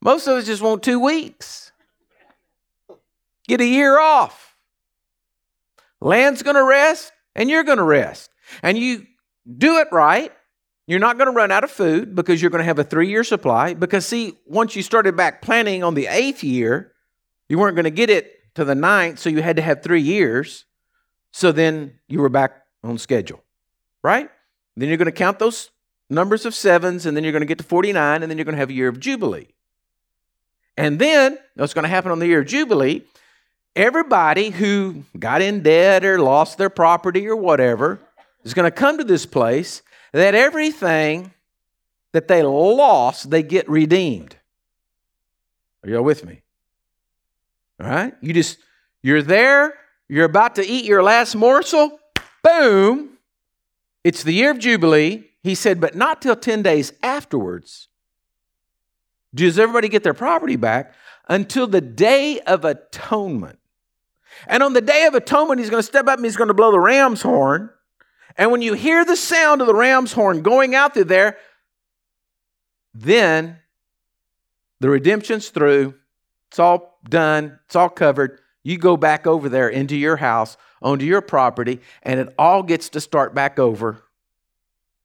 [0.00, 1.72] Most of us just want two weeks.
[3.46, 4.56] Get a year off.
[6.00, 8.30] Land's going to rest and you're going to rest.
[8.62, 9.06] And you
[9.56, 10.32] do it right.
[10.88, 13.10] You're not going to run out of food because you're going to have a three
[13.10, 13.74] year supply.
[13.74, 16.92] Because, see, once you started back planting on the eighth year,
[17.46, 20.00] you weren't going to get it to the ninth, so you had to have three
[20.00, 20.64] years.
[21.30, 23.44] So then you were back on schedule,
[24.02, 24.30] right?
[24.78, 25.68] Then you're going to count those
[26.08, 28.54] numbers of sevens, and then you're going to get to 49, and then you're going
[28.54, 29.48] to have a year of Jubilee.
[30.78, 33.02] And then what's going to happen on the year of Jubilee?
[33.76, 38.00] Everybody who got in debt or lost their property or whatever
[38.42, 41.32] is going to come to this place that everything
[42.12, 44.36] that they lost, they get redeemed.
[45.84, 46.42] Are y'all with me?
[47.80, 48.14] All right?
[48.20, 48.58] You just,
[49.02, 49.74] you're there,
[50.08, 51.98] you're about to eat your last morsel,
[52.42, 53.18] boom,
[54.04, 55.24] it's the year of Jubilee.
[55.42, 57.88] He said, but not till 10 days afterwards
[59.34, 60.94] does everybody get their property back
[61.28, 63.58] until the day of atonement.
[64.46, 66.54] And on the day of atonement, he's going to step up and he's going to
[66.54, 67.70] blow the ram's horn.
[68.38, 71.36] And when you hear the sound of the ram's horn going out through there,
[72.94, 73.58] then
[74.78, 75.94] the redemption's through.
[76.48, 77.58] It's all done.
[77.66, 78.40] It's all covered.
[78.62, 82.88] You go back over there into your house, onto your property, and it all gets
[82.90, 84.04] to start back over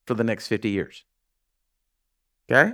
[0.06, 1.04] for the next 50 years.
[2.50, 2.74] Okay?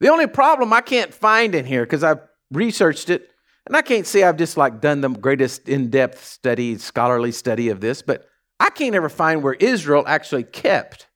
[0.00, 3.30] The only problem I can't find in here, because I've researched it,
[3.66, 7.80] and I can't say I've just like done the greatest in-depth study, scholarly study of
[7.80, 8.28] this, but
[8.60, 11.06] I can't ever find where Israel actually kept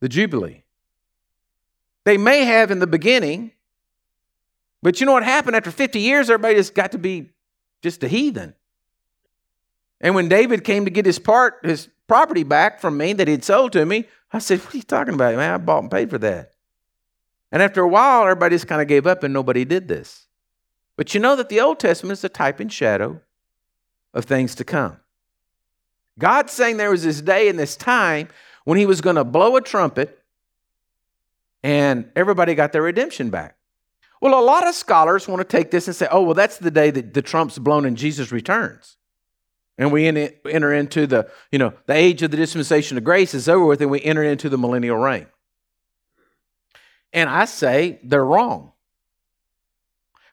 [0.00, 0.64] the Jubilee.
[2.04, 3.52] They may have in the beginning,
[4.82, 6.30] but you know what happened after 50 years?
[6.30, 7.30] Everybody just got to be
[7.82, 8.54] just a heathen.
[10.00, 13.44] And when David came to get his part, his property back from me that he'd
[13.44, 15.54] sold to me, I said, What are you talking about, man?
[15.54, 16.52] I bought and paid for that.
[17.50, 20.26] And after a while, everybody just kind of gave up and nobody did this.
[20.96, 23.20] But you know that the Old Testament is a type and shadow
[24.14, 24.98] of things to come.
[26.18, 28.28] God's saying there was this day and this time
[28.64, 30.22] when he was going to blow a trumpet
[31.62, 33.56] and everybody got their redemption back.
[34.20, 36.70] Well, a lot of scholars want to take this and say, oh, well, that's the
[36.70, 38.96] day that the trump's blown and Jesus returns.
[39.78, 43.46] And we enter into the, you know, the age of the dispensation of grace is
[43.46, 45.26] over with and we enter into the millennial reign.
[47.12, 48.72] And I say they're wrong.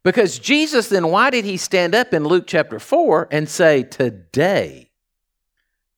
[0.04, 4.92] Because Jesus, then, why did he stand up in Luke chapter 4 and say, Today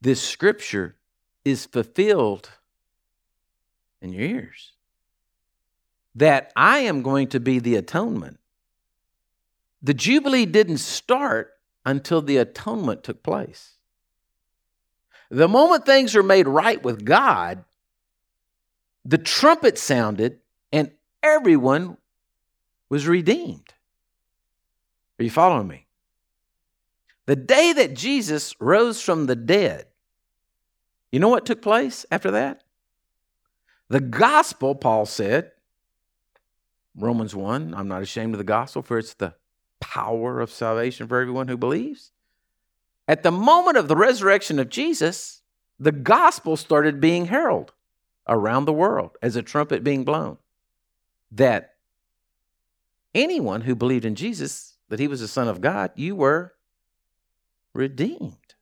[0.01, 0.95] this scripture
[1.43, 2.51] is fulfilled
[4.01, 4.73] in your ears.
[6.15, 8.39] That I am going to be the atonement.
[9.81, 11.51] The Jubilee didn't start
[11.85, 13.75] until the atonement took place.
[15.29, 17.65] The moment things are made right with God,
[19.03, 20.39] the trumpet sounded
[20.71, 21.97] and everyone
[22.89, 23.73] was redeemed.
[25.19, 25.84] Are you following me?
[27.25, 29.87] The day that Jesus rose from the dead,
[31.11, 32.63] you know what took place after that?
[33.87, 35.51] The gospel, Paul said,
[36.95, 39.35] Romans 1, I'm not ashamed of the gospel, for it's the
[39.79, 42.11] power of salvation for everyone who believes.
[43.07, 45.41] At the moment of the resurrection of Jesus,
[45.79, 47.73] the gospel started being heralded
[48.27, 50.37] around the world as a trumpet being blown.
[51.31, 51.75] That
[53.13, 56.54] anyone who believed in Jesus, that he was the Son of God, you were
[57.75, 58.55] redeemed.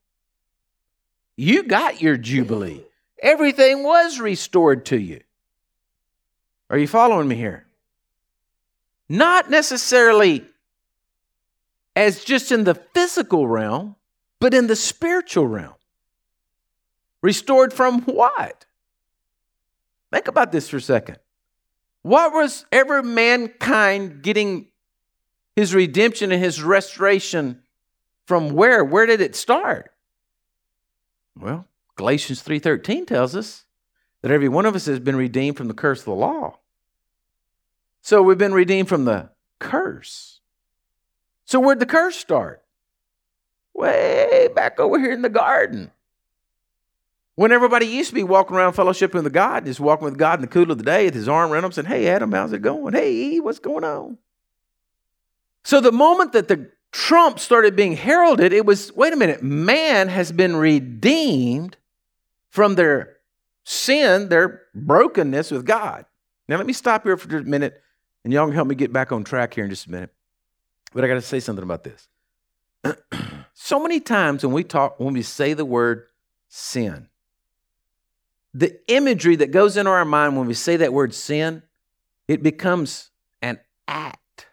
[1.36, 2.84] You got your Jubilee.
[3.22, 5.22] Everything was restored to you.
[6.70, 7.66] Are you following me here?
[9.08, 10.46] Not necessarily
[11.96, 13.96] as just in the physical realm,
[14.40, 15.76] but in the spiritual realm.
[17.22, 18.66] Restored from what?
[20.12, 21.18] Think about this for a second.
[22.02, 24.68] What was ever mankind getting
[25.56, 27.63] his redemption and his restoration
[28.26, 28.84] from where?
[28.84, 29.92] Where did it start?
[31.36, 33.66] Well, Galatians 3:13 tells us
[34.22, 36.58] that every one of us has been redeemed from the curse of the law.
[38.02, 40.42] So we've been redeemed from the curse.
[41.46, 42.64] So where'd the curse start?
[43.74, 45.92] Way back over here in the garden.
[47.36, 50.42] When everybody used to be walking around fellowshipping with God, just walking with God in
[50.42, 52.62] the cool of the day with his arm around him, saying, Hey, Adam, how's it
[52.62, 52.94] going?
[52.94, 54.20] Hey, what's going on?
[55.64, 60.08] So the moment that the trump started being heralded, it was wait a minute, man
[60.08, 61.76] has been redeemed
[62.50, 63.18] from their
[63.66, 66.06] sin, their brokenness with God.
[66.48, 67.82] Now, let me stop here for just a minute,
[68.24, 70.14] and y'all can help me get back on track here in just a minute.
[70.94, 72.08] But I got to say something about this.
[73.54, 76.06] so many times when we talk, when we say the word
[76.50, 77.08] sin,
[78.54, 81.64] the imagery that goes into our mind when we say that word sin,
[82.28, 83.10] it becomes
[83.42, 84.48] an act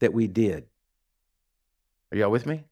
[0.00, 0.66] that we did.
[2.14, 2.62] Are y'all with me?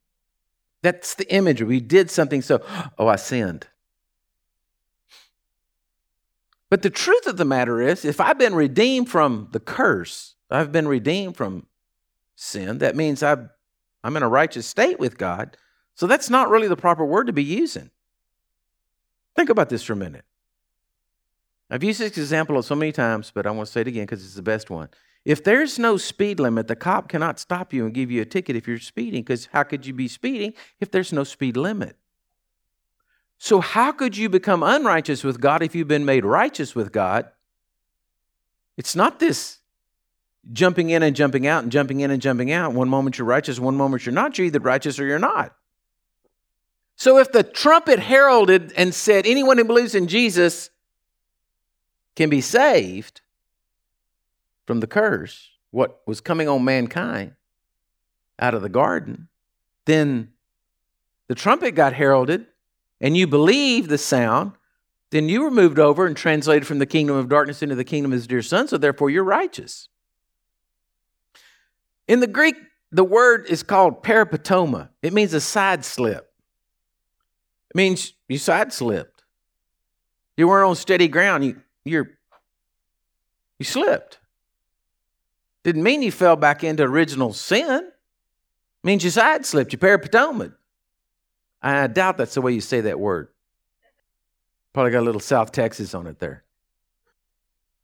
[0.82, 1.66] That's the imagery.
[1.66, 2.64] We did something so,
[2.98, 3.66] oh, I sinned.
[6.70, 10.70] But the truth of the matter is, if I've been redeemed from the curse, I've
[10.70, 11.66] been redeemed from
[12.36, 13.48] sin, that means I've,
[14.04, 15.56] I'm in a righteous state with God.
[15.96, 17.90] So that's not really the proper word to be using.
[19.34, 20.24] Think about this for a minute.
[21.68, 24.24] I've used this example so many times, but I want to say it again because
[24.24, 24.88] it's the best one.
[25.24, 28.56] If there's no speed limit, the cop cannot stop you and give you a ticket
[28.56, 31.96] if you're speeding because how could you be speeding if there's no speed limit?
[33.38, 37.28] So, how could you become unrighteous with God if you've been made righteous with God?
[38.76, 39.58] It's not this
[40.52, 42.72] jumping in and jumping out and jumping in and jumping out.
[42.72, 44.38] One moment you're righteous, one moment you're not.
[44.38, 45.54] You're either righteous or you're not.
[46.96, 50.70] So, if the trumpet heralded and said, anyone who believes in Jesus
[52.16, 53.21] can be saved
[54.72, 57.34] from the curse, what was coming on mankind
[58.38, 59.28] out of the garden,
[59.84, 60.30] then
[61.28, 62.46] the trumpet got heralded
[62.98, 64.52] and you believed the sound,
[65.10, 68.12] then you were moved over and translated from the kingdom of darkness into the kingdom
[68.12, 69.90] of his dear son, so therefore you're righteous.
[72.08, 72.56] In the Greek,
[72.90, 74.88] the word is called peripatoma.
[75.02, 76.32] It means a side slip.
[77.68, 79.22] It means you side slipped.
[80.38, 81.44] You weren't on steady ground.
[81.44, 82.12] You, you're
[83.58, 84.18] you slipped.
[85.64, 87.68] Didn't mean you fell back into original sin.
[87.68, 90.54] It means you side slipped, you peripatomed.
[91.62, 93.28] I doubt that's the way you say that word.
[94.72, 96.42] Probably got a little South Texas on it there.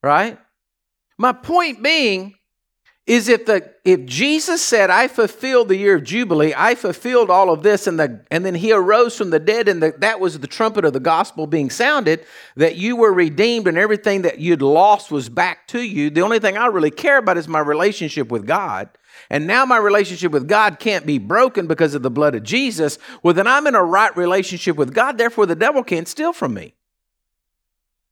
[0.02, 0.38] Right?
[1.16, 2.34] My point being,
[3.08, 7.50] is if the if Jesus said, I fulfilled the year of Jubilee, I fulfilled all
[7.50, 10.38] of this, and the and then he arose from the dead, and the, that was
[10.38, 14.60] the trumpet of the gospel being sounded, that you were redeemed and everything that you'd
[14.60, 16.10] lost was back to you.
[16.10, 18.90] The only thing I really care about is my relationship with God.
[19.30, 22.98] And now my relationship with God can't be broken because of the blood of Jesus.
[23.22, 26.52] Well, then I'm in a right relationship with God, therefore the devil can't steal from
[26.52, 26.74] me.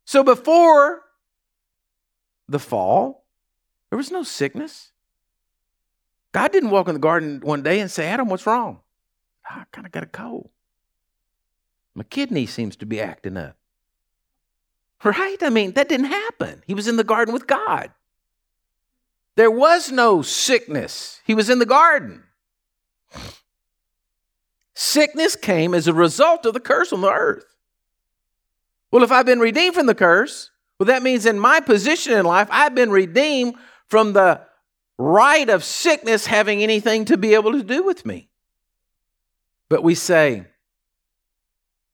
[0.06, 1.02] So before
[2.48, 3.25] the fall,
[3.96, 4.90] there was no sickness.
[6.32, 8.80] God didn't walk in the garden one day and say, Adam, what's wrong?
[9.48, 10.50] I kind of got a cold.
[11.94, 13.56] My kidney seems to be acting up.
[15.02, 15.38] Right?
[15.40, 16.62] I mean, that didn't happen.
[16.66, 17.90] He was in the garden with God.
[19.34, 21.22] There was no sickness.
[21.24, 22.24] He was in the garden.
[24.74, 27.46] Sickness came as a result of the curse on the earth.
[28.90, 32.26] Well, if I've been redeemed from the curse, well, that means in my position in
[32.26, 33.54] life, I've been redeemed
[33.88, 34.40] from the
[34.98, 38.28] right of sickness having anything to be able to do with me.
[39.68, 40.46] But we say,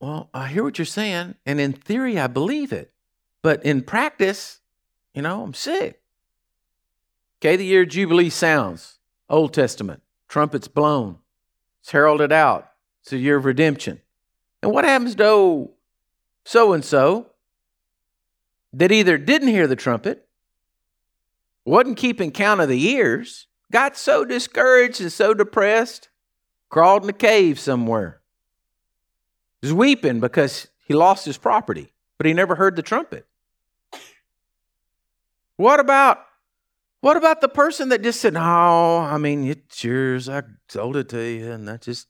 [0.01, 2.93] well, I hear what you're saying, and in theory, I believe it.
[3.41, 4.61] But in practice,
[5.15, 6.01] you know, I'm sick.
[7.41, 11.19] Okay, the year Jubilee sounds, Old Testament, trumpets blown,
[11.81, 12.71] it's heralded out,
[13.03, 14.01] it's a year of redemption.
[14.63, 15.71] And what happens to
[16.45, 17.27] so and so
[18.73, 20.29] that either didn't hear the trumpet
[21.65, 26.09] wasn't keeping count of the years, got so discouraged and so depressed,
[26.69, 28.21] crawled in a cave somewhere.
[29.63, 33.27] Was weeping because he lost his property, but he never heard the trumpet.
[35.57, 36.19] What about
[37.01, 40.29] what about the person that just said, "No, I mean it's yours.
[40.29, 42.09] I sold it to you, and that's just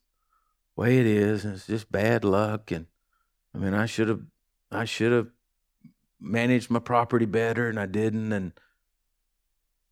[0.76, 2.86] the way it is, and it's just bad luck." And
[3.54, 4.22] I mean, I should have,
[4.70, 5.28] I should have
[6.20, 8.32] managed my property better, and I didn't.
[8.32, 8.52] And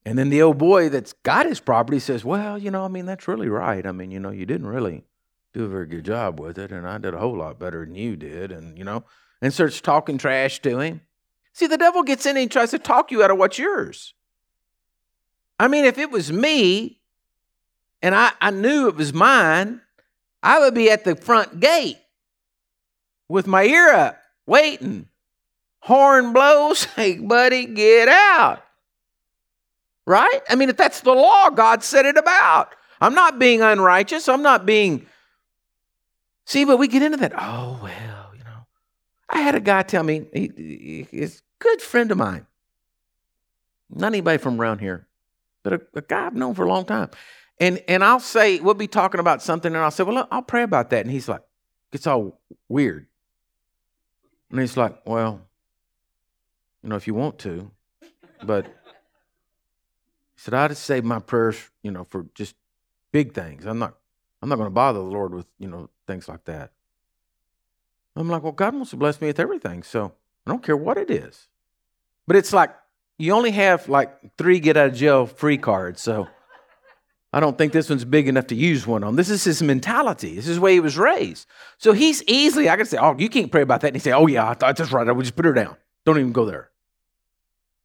[0.05, 3.07] and then the old boy that's got his property says, Well, you know, I mean,
[3.07, 3.87] that's really right.
[3.87, 5.05] I mean, you know, you didn't really
[5.53, 7.95] do a very good job with it, and I did a whole lot better than
[7.95, 9.05] you did, and, you know,
[9.43, 11.01] and starts talking trash to him.
[11.53, 14.15] See, the devil gets in and tries to talk you out of what's yours.
[15.59, 17.01] I mean, if it was me
[18.01, 19.83] and I, I knew it was mine,
[20.43, 21.99] I would be at the front gate
[23.29, 25.09] with my ear up, waiting.
[25.81, 28.63] Horn blows, hey, buddy, get out.
[30.11, 30.41] Right?
[30.49, 32.75] I mean, if that's the law, God said it about.
[33.01, 34.29] I'm not being unrighteous.
[34.29, 35.07] I'm not being.
[36.47, 37.33] See, but we get into that.
[37.37, 38.67] Oh, well, you know.
[39.29, 42.45] I had a guy tell me, he, he's a good friend of mine.
[43.89, 45.07] Not anybody from around here,
[45.63, 47.11] but a, a guy I've known for a long time.
[47.61, 50.43] And and I'll say, we'll be talking about something, and I'll say, Well, look, I'll
[50.43, 51.03] pray about that.
[51.03, 51.43] And he's like,
[51.93, 53.07] it's all weird.
[54.51, 55.41] And he's like, Well,
[56.83, 57.71] you know, if you want to,
[58.43, 58.71] but he
[60.41, 62.55] said, I just say my prayers, you know, for just
[63.13, 63.67] big things.
[63.67, 63.95] I'm not
[64.43, 66.73] I'm not going to bother the Lord with, you know, things like that.
[68.17, 70.13] I'm like, well, God wants to bless me with everything, so
[70.47, 71.49] I don't care what it is.
[72.27, 72.75] But it's like
[73.19, 76.27] you only have like three get out of jail free cards, so
[77.35, 79.17] I don't think this one's big enough to use one on.
[79.17, 80.37] This is his mentality.
[80.37, 81.47] This is the way he was raised.
[81.77, 83.89] So he's easily, I can say, oh, you can't pray about that.
[83.89, 85.07] And he say, oh, yeah, that's right.
[85.07, 85.77] I would just put her down.
[86.07, 86.71] Don't even go there.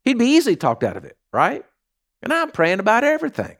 [0.05, 1.65] He'd be easily talked out of it, right?
[2.25, 3.55] And I'm praying about everything.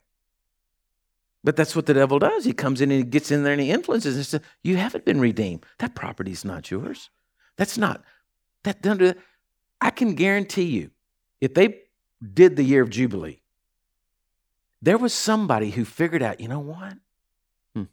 [1.43, 2.43] But that's what the devil does.
[2.43, 5.05] He comes in and he gets in there and he influences and says, You haven't
[5.05, 5.63] been redeemed.
[5.77, 7.11] That property's not yours.
[7.55, 8.03] That's not,
[8.63, 9.17] that,
[9.79, 10.89] I can guarantee you,
[11.39, 11.81] if they
[12.33, 13.41] did the year of Jubilee,
[14.81, 16.93] there was somebody who figured out, you know what?
[17.75, 17.83] Hmm.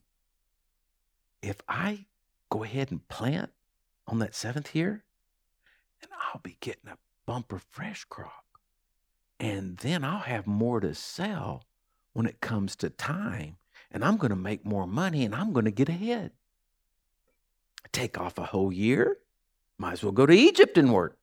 [1.42, 2.06] If I
[2.50, 3.50] go ahead and plant
[4.06, 5.04] on that seventh year,
[6.00, 6.96] then I'll be getting a
[7.26, 8.41] bumper fresh crop.
[9.42, 11.64] And then I'll have more to sell
[12.12, 13.56] when it comes to time.
[13.90, 16.30] And I'm going to make more money and I'm going to get ahead.
[17.90, 19.18] Take off a whole year,
[19.78, 21.18] might as well go to Egypt and work.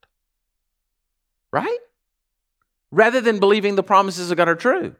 [1.49, 1.79] Right?
[2.91, 4.95] Rather than believing the promises of God are true.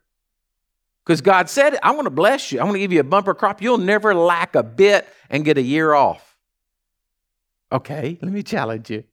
[1.03, 2.61] Because God said, I want to bless you.
[2.61, 3.61] I want to give you a bumper crop.
[3.61, 6.37] You'll never lack a bit and get a year off.
[7.69, 9.03] Okay, let me challenge you.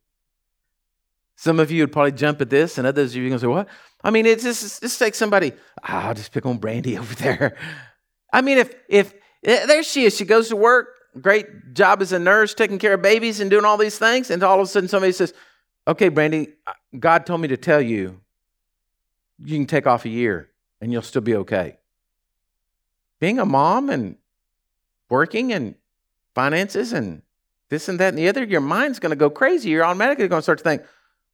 [1.37, 3.45] Some of you would probably jump at this, and others of you are going to
[3.45, 3.69] say, What?
[4.03, 7.57] I mean, it's just, just take somebody, oh, I'll just pick on Brandy over there.
[8.33, 9.15] I mean, if, if,
[9.45, 10.89] eh, there she is, she goes to work,
[11.21, 14.43] great job as a nurse, taking care of babies and doing all these things, and
[14.43, 15.35] all of a sudden somebody says,
[15.89, 18.21] Okay, Brandy, uh, God told me to tell you,
[19.45, 21.79] you can take off a year and you'll still be okay.
[23.21, 24.17] Being a mom and
[25.09, 25.75] working and
[26.35, 27.23] finances and
[27.69, 29.71] this and that and the other, your mind's going to go crazy.
[29.71, 30.83] You're automatically going to start to think,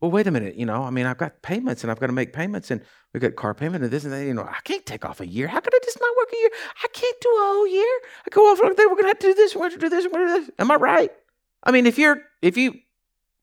[0.03, 2.13] well, wait a minute, you know, I mean, I've got payments and I've got to
[2.13, 2.83] make payments and
[3.15, 4.25] we got car payment and this and that.
[4.27, 5.47] You know, I can't take off a year.
[5.47, 6.51] How could I just not work a year?
[6.83, 8.01] I can't do a whole year.
[8.27, 8.89] I go off like that.
[8.91, 9.55] We're going to have to do this.
[9.55, 10.05] We're going to do this.
[10.05, 10.51] We're going to do this.
[10.59, 11.13] Am I right?
[11.63, 12.75] I mean, if you're, if you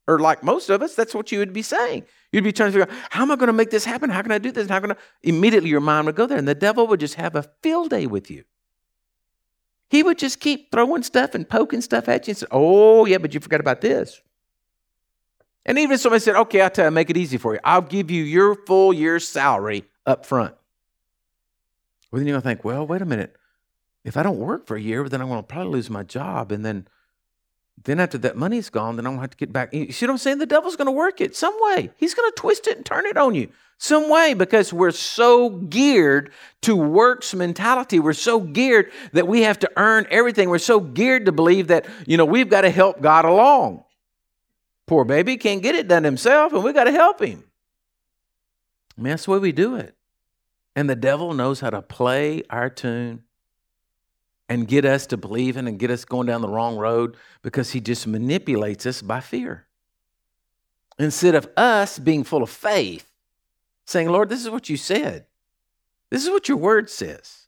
[0.06, 2.04] or like most of us, that's what you would be saying.
[2.34, 4.10] You'd be trying to figure out, how am I going to make this happen?
[4.10, 4.68] How can I do this?
[4.68, 4.96] how can I?
[5.24, 8.06] Immediately your mind would go there, and the devil would just have a field day
[8.06, 8.44] with you.
[9.90, 13.18] He would just keep throwing stuff and poking stuff at you and say, Oh, yeah,
[13.18, 14.22] but you forgot about this.
[15.70, 17.60] And even if somebody said, Okay, I'll tell you, make it easy for you.
[17.64, 20.56] I'll give you your full year's salary up front.
[22.12, 23.36] Well, then you're going to think, Well, wait a minute.
[24.04, 26.52] If I don't work for a year, then I'm going to probably lose my job.
[26.52, 26.88] And then
[27.84, 29.74] then after that money's gone, then I'm gonna have to get back.
[29.74, 30.40] You see what I'm saying?
[30.40, 31.90] The devil's gonna work it some way.
[31.96, 36.32] He's gonna twist it and turn it on you some way because we're so geared
[36.64, 38.00] to works mentality.
[38.00, 40.50] We're so geared that we have to earn everything.
[40.50, 43.86] We're so geared to believe that, you know, we've got to help God along.
[44.90, 47.44] Poor baby can't get it done himself, and we got to help him.
[48.98, 49.94] I mean, that's the way we do it.
[50.76, 53.22] And the devil knows how to play our tune
[54.50, 57.70] and get us to believe in and get us going down the wrong road because
[57.70, 59.68] he just manipulates us by fear.
[60.98, 63.12] Instead of us being full of faith,
[63.86, 65.28] saying, Lord, this is what you said.
[66.10, 67.46] This is what your word says.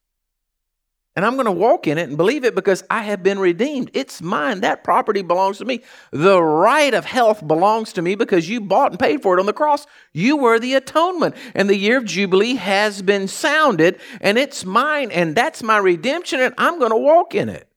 [1.16, 3.91] And I'm going to walk in it and believe it because I have been redeemed.
[3.93, 4.62] It's mine.
[4.62, 5.82] That property belongs to me.
[6.12, 9.45] The right of health belongs to me because you bought and paid for it on
[9.45, 9.86] the cross.
[10.14, 11.36] You were the atonement.
[11.53, 15.12] And the year of Jubilee has been sounded and it's mine.
[15.12, 16.39] And that's my redemption.
[16.39, 17.68] And I'm going to walk in it.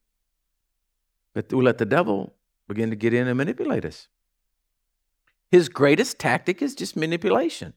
[1.33, 2.35] But we let the devil
[2.69, 4.07] begin to get in and manipulate us.
[5.51, 7.75] His greatest tactic is just manipulation.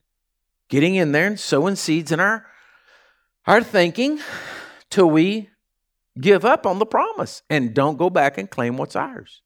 [0.70, 2.46] Getting in there and sowing seeds in our,
[3.48, 4.20] our thinking
[4.90, 5.50] till we
[6.20, 9.42] give up on the promise and don't go back and claim what's ours.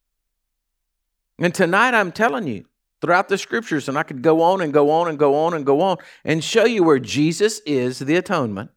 [1.39, 2.65] And tonight, I'm telling you,
[3.01, 5.65] throughout the scriptures, and I could go on and go on and go on and
[5.65, 8.69] go on and show you where Jesus is the atonement.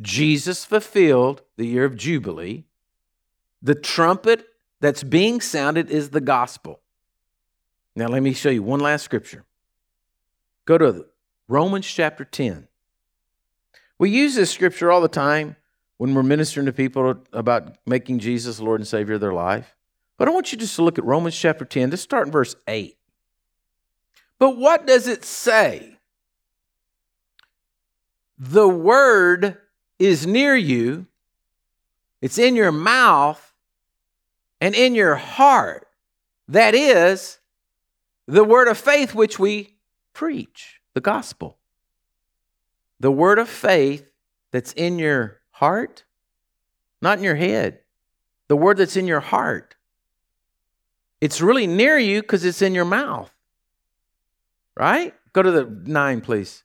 [0.00, 2.66] Jesus fulfilled the year of Jubilee.
[3.62, 4.46] The trumpet
[4.80, 6.80] that's being sounded is the gospel.
[7.94, 9.44] Now, let me show you one last scripture.
[10.66, 11.06] Go to
[11.48, 12.68] Romans chapter 10.
[13.98, 15.56] We use this scripture all the time
[15.98, 19.76] when we're ministering to people about making Jesus Lord and Savior of their life.
[20.18, 21.90] But I want you just to look at Romans chapter 10.
[21.90, 22.96] Let's start in verse 8.
[24.38, 25.98] But what does it say?
[28.38, 29.56] The word
[29.98, 31.06] is near you,
[32.20, 33.54] it's in your mouth
[34.60, 35.88] and in your heart.
[36.48, 37.38] That is
[38.26, 39.74] the word of faith which we
[40.12, 41.56] preach, the gospel.
[43.00, 44.10] The word of faith
[44.50, 46.04] that's in your heart,
[47.00, 47.80] not in your head.
[48.48, 49.74] The word that's in your heart.
[51.20, 53.32] It's really near you because it's in your mouth.
[54.76, 55.14] Right?
[55.32, 56.62] Go to the nine, please.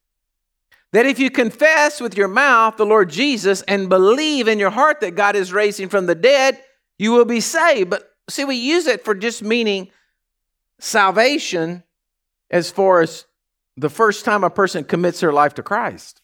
[0.91, 4.99] That if you confess with your mouth the Lord Jesus and believe in your heart
[4.99, 6.61] that God is raising from the dead,
[6.99, 7.89] you will be saved.
[7.89, 9.89] But see, we use it for just meaning
[10.79, 11.83] salvation
[12.49, 13.25] as far as
[13.77, 16.21] the first time a person commits their life to Christ.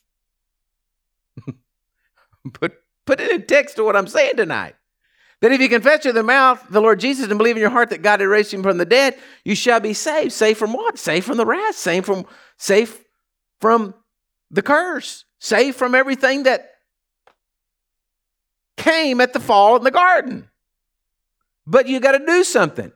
[2.52, 2.74] put,
[3.06, 4.76] put it in text to what I'm saying tonight.
[5.42, 7.92] That if you confess with your mouth the Lord Jesus and believe in your heart
[7.92, 10.32] that God had raised him from the dead, you shall be saved.
[10.32, 10.98] Saved from what?
[10.98, 11.76] Saved from the wrath.
[11.76, 12.26] Saved from
[12.58, 13.04] safe
[13.62, 13.94] from
[14.50, 15.26] the curse.
[15.40, 16.72] Saved from everything that
[18.78, 20.50] came at the fall in the garden.
[21.68, 22.92] But you got to do something.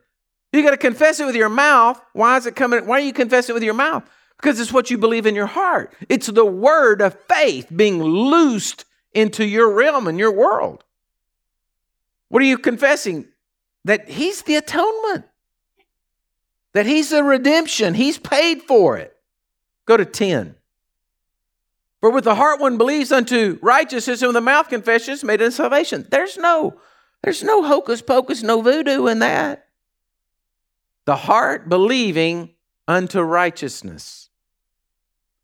[0.52, 2.02] You got to confess it with your mouth.
[2.14, 2.88] Why is it coming?
[2.88, 4.04] Why are you confessing it with your mouth?
[4.38, 5.93] Because it's what you believe in your heart.
[6.10, 10.84] It's the word of faith being loosed into your realm and your world.
[12.30, 13.28] What are you confessing?
[13.86, 15.26] That He's the atonement,
[16.74, 19.16] that He's the redemption, He's paid for it.
[19.86, 20.55] Go to 10.
[21.99, 25.41] For with the heart one believes unto righteousness, and with the mouth confession is made
[25.41, 26.07] unto salvation.
[26.09, 26.80] There's no,
[27.24, 29.68] there's no hocus pocus, no voodoo in that.
[31.05, 32.51] The heart believing
[32.88, 34.30] unto righteousness.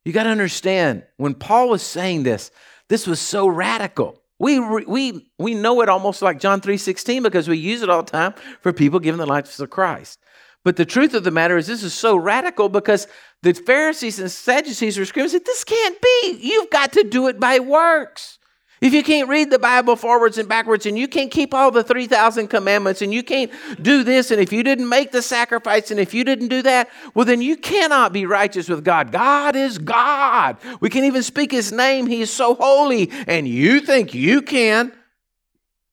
[0.04, 2.50] You got to understand, when Paul was saying this,
[2.90, 4.22] this was so radical.
[4.40, 8.12] We, we, we know it almost like John 3.16 because we use it all the
[8.12, 10.20] time for people giving their lives to Christ.
[10.64, 13.08] But the truth of the matter is this is so radical because
[13.42, 16.40] the Pharisees and Sadducees were screaming, this can't be.
[16.42, 18.37] You've got to do it by works.
[18.80, 21.84] If you can't read the Bible forwards and backwards, and you can't keep all the
[21.84, 23.52] 3,000 commandments, and you can't
[23.82, 26.90] do this, and if you didn't make the sacrifice, and if you didn't do that,
[27.16, 29.12] well, then you cannot be righteous with God.
[29.12, 30.58] God is God.
[30.80, 32.06] We can even speak His name.
[32.06, 34.94] He is so holy, and you think you can.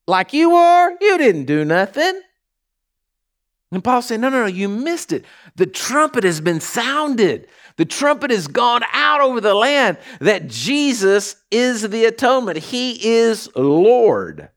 [0.06, 2.20] Like you are, you didn't do nothing.
[3.72, 5.24] And Paul said, No, no, no, you missed it.
[5.56, 7.48] The trumpet has been sounded.
[7.76, 12.58] The trumpet has gone out over the land that Jesus is the atonement.
[12.58, 14.50] He is Lord.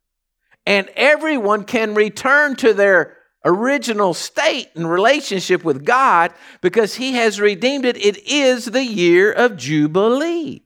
[0.66, 7.40] And everyone can return to their original state and relationship with God because He has
[7.40, 7.98] redeemed it.
[7.98, 10.64] It is the year of Jubilee.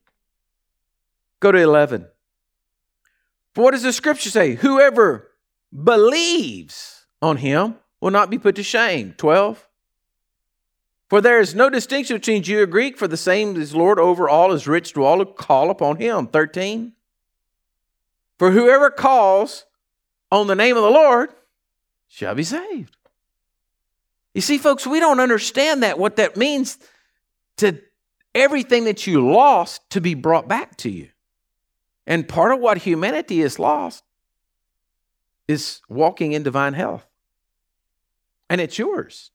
[1.39, 2.08] Go to 11.
[3.54, 4.56] For what does the scripture say?
[4.56, 5.30] Whoever
[5.72, 9.14] believes on Him will not be put to shame.
[9.18, 9.68] 12.
[11.12, 14.30] For there is no distinction between Jew or Greek, for the same is Lord over
[14.30, 16.26] all, is rich to all who call upon him.
[16.26, 16.93] 13.
[18.39, 19.66] For whoever calls
[20.32, 21.32] on the name of the Lord
[22.07, 22.95] shall be saved.
[24.34, 26.80] You see, folks, we don't understand that, what that means
[27.57, 27.82] to
[28.34, 31.09] everything that you lost to be brought back to you.
[32.07, 34.05] And part of what humanity has lost
[35.45, 37.05] is walking in divine health.
[38.49, 39.32] And it's yours.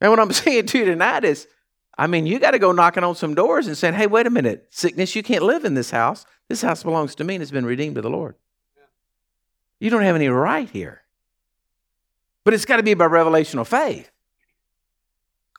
[0.00, 1.46] And what I'm saying to you tonight is,
[1.98, 4.30] I mean, you got to go knocking on some doors and saying, hey, wait a
[4.30, 6.26] minute, sickness, you can't live in this house.
[6.48, 8.34] This house belongs to me and has been redeemed to the Lord.
[9.80, 11.02] You don't have any right here.
[12.44, 14.10] But it's got to be by revelation of faith.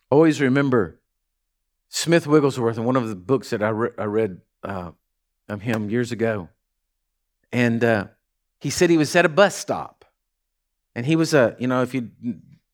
[0.10, 1.00] Always remember
[1.90, 4.92] Smith Wigglesworth in one of the books that I, re- I read uh,
[5.50, 6.50] of him years ago.
[7.52, 8.08] And uh,
[8.60, 10.06] he said he was at a bus stop.
[10.96, 12.10] And he was a, you know, if you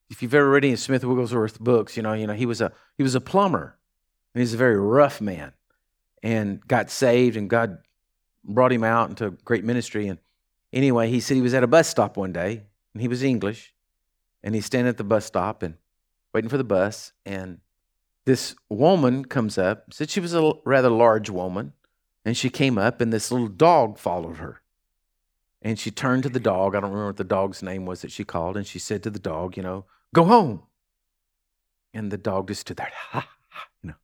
[0.09, 2.61] if you've ever read any of Smith Wigglesworth books, you know, you know, he was
[2.61, 3.77] a he was a plumber.
[4.33, 5.53] And he's a very rough man
[6.23, 7.77] and got saved and God
[8.43, 10.07] brought him out into great ministry.
[10.07, 10.19] And
[10.71, 13.73] anyway, he said he was at a bus stop one day and he was English
[14.43, 15.75] and he's standing at the bus stop and
[16.33, 17.13] waiting for the bus.
[17.25, 17.59] And
[18.25, 21.73] this woman comes up, said she was a rather large woman,
[22.25, 24.61] and she came up and this little dog followed her.
[25.63, 26.75] And she turned to the dog.
[26.75, 28.57] I don't remember what the dog's name was that she called.
[28.57, 30.63] And she said to the dog, you know, go home.
[31.93, 33.95] And the dog just stood there, ha, ha, you know,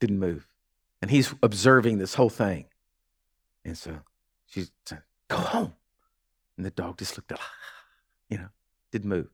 [0.00, 0.48] didn't move.
[1.00, 2.66] And he's observing this whole thing.
[3.64, 4.00] And so
[4.46, 5.74] she said, go home.
[6.56, 7.40] And the dog just looked up,
[8.28, 8.48] you know,
[8.90, 9.28] didn't move.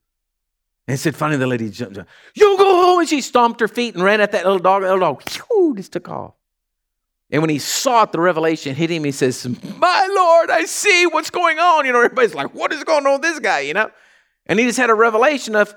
[0.86, 2.06] And said, finally, the lady jumped up.
[2.34, 3.00] You go home.
[3.00, 4.82] And she stomped her feet and ran at that little dog.
[4.82, 6.34] The little dog whew, just took off.
[7.31, 9.05] And when he saw it, the revelation hit him.
[9.05, 11.85] He says, My Lord, I see what's going on.
[11.85, 13.61] You know, everybody's like, What is going on with this guy?
[13.61, 13.91] You know?
[14.47, 15.74] And he just had a revelation of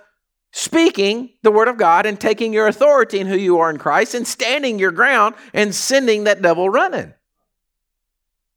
[0.53, 4.13] speaking the word of God and taking your authority in who you are in Christ
[4.15, 7.13] and standing your ground and sending that devil running.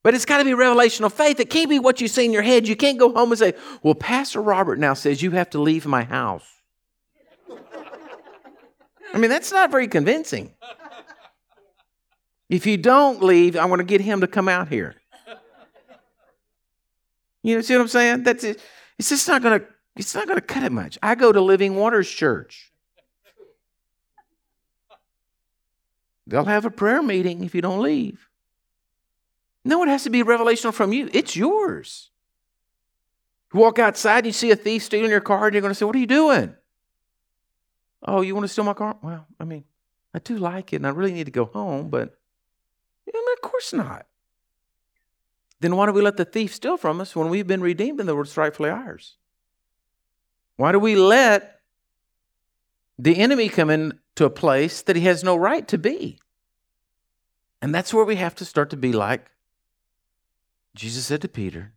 [0.05, 1.41] But it's got to be revelation of faith.
[1.41, 2.69] It can't be what you see in your head.
[2.69, 5.85] You can't go home and say, Well, Pastor Robert now says you have to leave
[5.85, 6.47] my house.
[9.13, 10.53] I mean, that's not very convincing.
[12.55, 14.95] If you don't leave, I want to get him to come out here.
[17.43, 18.23] You know, see what I'm saying?
[18.23, 18.63] That's it.
[18.97, 19.67] It's just not going to.
[19.97, 20.97] It's not going to cut it much.
[21.03, 22.73] I go to Living Waters Church.
[26.29, 28.29] They'll have a prayer meeting if you don't leave.
[29.65, 31.11] No, it has to be revelational from you.
[31.13, 32.11] It's yours.
[33.53, 35.75] You walk outside and you see a thief stealing your car, and you're going to
[35.75, 36.55] say, What are you doing?
[38.05, 38.97] Oh, you want to steal my car?
[39.03, 39.65] Well, I mean,
[40.15, 42.17] I do like it, and I really need to go home, but
[43.07, 44.07] Of course not.
[45.61, 48.09] Then why do we let the thief steal from us when we've been redeemed and
[48.09, 49.17] it's rightfully ours?
[50.57, 51.61] Why do we let
[52.99, 56.19] the enemy come into a place that he has no right to be?
[57.61, 59.31] And that's where we have to start to be like
[60.75, 61.73] Jesus said to Peter,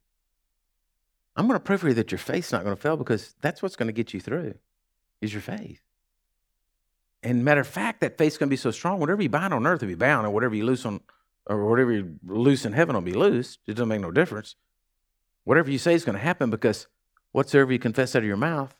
[1.36, 3.62] I'm going to pray for you that your faith's not going to fail because that's
[3.62, 4.56] what's going to get you through,
[5.22, 5.82] is your faith.
[7.22, 9.68] And matter of fact, that faith's going to be so strong, whatever you bind on
[9.68, 11.02] earth will be bound, and whatever you loose on,
[11.48, 13.58] or whatever you loose in heaven will be loose.
[13.66, 14.56] It doesn't make no difference.
[15.44, 16.88] Whatever you say is going to happen because
[17.32, 18.76] whatsoever you confess out of your mouth,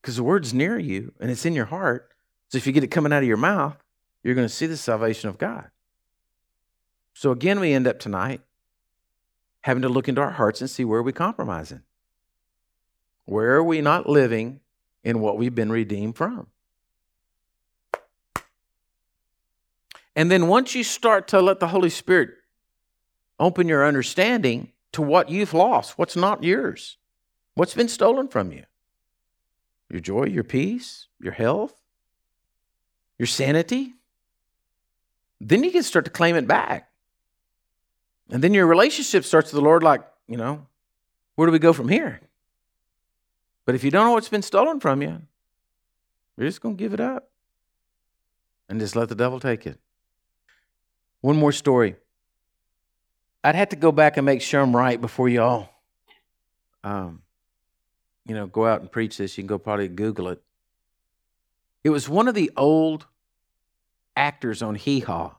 [0.00, 2.10] because the word's near you and it's in your heart.
[2.48, 3.76] So if you get it coming out of your mouth,
[4.22, 5.70] you're going to see the salvation of God.
[7.14, 8.40] So again, we end up tonight
[9.62, 11.82] having to look into our hearts and see where are we compromising?
[13.24, 14.60] Where are we not living
[15.04, 16.48] in what we've been redeemed from?
[20.20, 22.32] And then once you start to let the Holy Spirit
[23.38, 26.98] open your understanding to what you've lost, what's not yours,
[27.54, 28.64] what's been stolen from you
[29.88, 31.72] your joy, your peace, your health,
[33.16, 33.94] your sanity
[35.40, 36.90] then you can start to claim it back.
[38.28, 40.66] And then your relationship starts with the Lord like, you know,
[41.36, 42.20] where do we go from here?
[43.64, 45.22] But if you don't know what's been stolen from you,
[46.36, 47.30] you're just going to give it up
[48.68, 49.78] and just let the devil take it.
[51.20, 51.96] One more story.
[53.44, 55.70] I'd have to go back and make sure I'm right before y'all,
[56.84, 57.22] um,
[58.26, 59.36] you know, go out and preach this.
[59.36, 60.42] You can go probably Google it.
[61.82, 63.06] It was one of the old
[64.14, 65.36] actors on Hee Haw,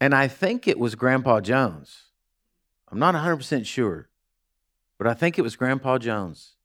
[0.00, 2.06] and I think it was Grandpa Jones.
[2.90, 4.08] I'm not 100% sure,
[4.98, 6.56] but I think it was Grandpa Jones.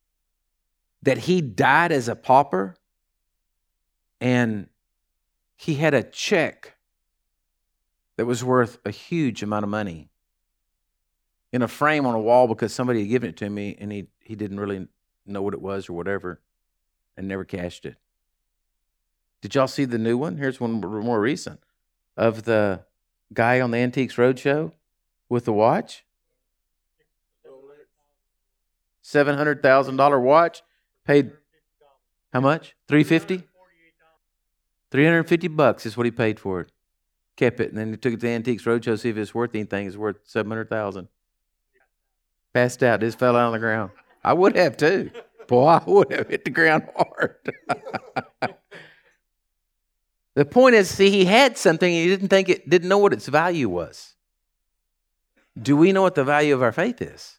[1.03, 2.75] That he died as a pauper
[4.19, 4.67] and
[5.55, 6.76] he had a check
[8.18, 10.09] that was worth a huge amount of money
[11.53, 14.07] in a frame on a wall because somebody had given it to me and he,
[14.20, 14.88] he didn't really
[15.26, 16.41] know what it was or whatever
[17.15, 17.95] and never cashed it.
[19.41, 20.38] Did y'all see the new one?
[20.38, 21.61] Here's one more recent
[22.18, 22.84] of the
[23.34, 24.74] guy on the Antiques Roadshow
[25.30, 26.03] with the watch.
[29.03, 30.63] $700,000 watch
[31.05, 31.32] paid
[32.34, 32.76] how much?
[32.89, 33.47] 350
[34.91, 36.72] 350 bucks is what he paid for it
[37.38, 39.55] kept it, and then he took it to Antiques Roadshow to see if it's worth
[39.55, 39.88] anything.
[39.88, 41.07] It's worth seven hundred thousand.
[42.53, 43.91] Passed out, just fell out on the ground.
[44.23, 45.11] I would have too.
[45.47, 47.35] Boy, I would have hit the ground hard.
[50.35, 53.27] the point is, see, he had something he didn't think it didn't know what its
[53.27, 54.15] value was.
[55.59, 57.38] Do we know what the value of our faith is?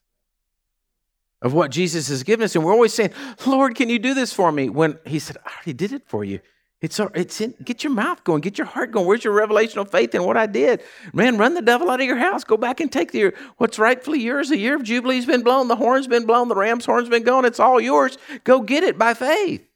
[1.42, 2.57] Of what Jesus has given us.
[2.57, 3.11] And we're always saying,
[3.46, 4.68] Lord, can you do this for me?
[4.68, 6.40] When he said, I already did it for you.
[6.81, 9.05] It's, it's in, get your mouth going, get your heart going.
[9.05, 10.81] Where's your revelation of faith in what I did?
[11.12, 12.45] Man, run the devil out of your house.
[12.45, 14.49] Go back and take the, what's rightfully yours.
[14.49, 17.45] The year of Jubilee's been blown, the horn's been blown, the ram's horn's been gone.
[17.45, 18.16] It's all yours.
[18.45, 19.66] Go get it by faith.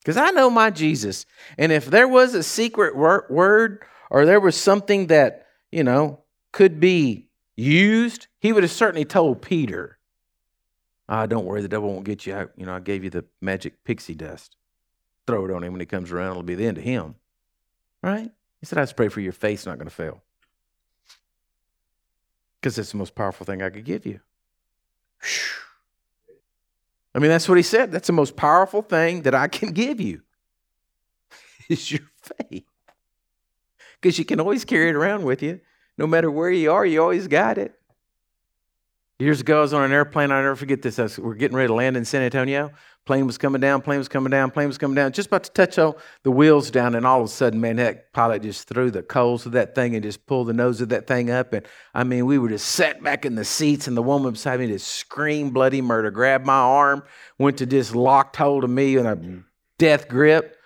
[0.00, 1.24] Because I know my Jesus.
[1.56, 6.80] And if there was a secret word or there was something that, you know, could
[6.80, 9.98] be used, he would have certainly told Peter,
[11.08, 12.34] ah, don't worry, the devil won't get you.
[12.34, 14.56] I, you know, I gave you the magic pixie dust
[15.30, 16.32] throw it on him when he comes around.
[16.32, 17.14] It'll be the end of him.
[18.02, 18.30] Right?
[18.60, 20.22] He said, I just pray for your faith's not going to fail.
[22.60, 24.20] Because it's the most powerful thing I could give you.
[27.14, 27.90] I mean, that's what he said.
[27.90, 30.22] That's the most powerful thing that I can give you
[31.68, 32.64] is your faith.
[34.00, 35.60] Because you can always carry it around with you.
[35.98, 37.79] No matter where you are, you always got it.
[39.20, 40.32] Years ago, I was on an airplane.
[40.32, 40.96] I'll never forget this.
[40.96, 42.70] Was, we're getting ready to land in San Antonio.
[43.04, 45.50] Plane was coming down, plane was coming down, plane was coming down, just about to
[45.50, 48.90] touch all the wheels down, and all of a sudden, man, that pilot just threw
[48.90, 51.52] the coals of that thing and just pulled the nose of that thing up.
[51.52, 54.58] And I mean, we were just sat back in the seats, and the woman beside
[54.58, 57.02] me just screamed bloody murder, grabbed my arm,
[57.38, 59.18] went to just locked hold of me in a
[59.78, 60.56] death grip,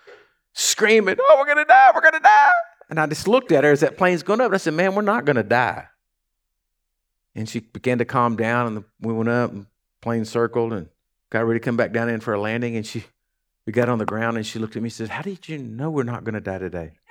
[0.53, 2.51] screaming, Oh, we're gonna die, we're gonna die.
[2.89, 4.95] And I just looked at her as that plane's going up, and I said, Man,
[4.95, 5.87] we're not gonna die.
[7.35, 9.67] And she began to calm down, and we went up, and
[10.01, 10.87] plane circled, and
[11.29, 12.77] got ready to come back down in for a landing.
[12.77, 13.03] And she,
[13.65, 15.57] we got on the ground, and she looked at me and said, How did you
[15.57, 16.93] know we're not going to die today?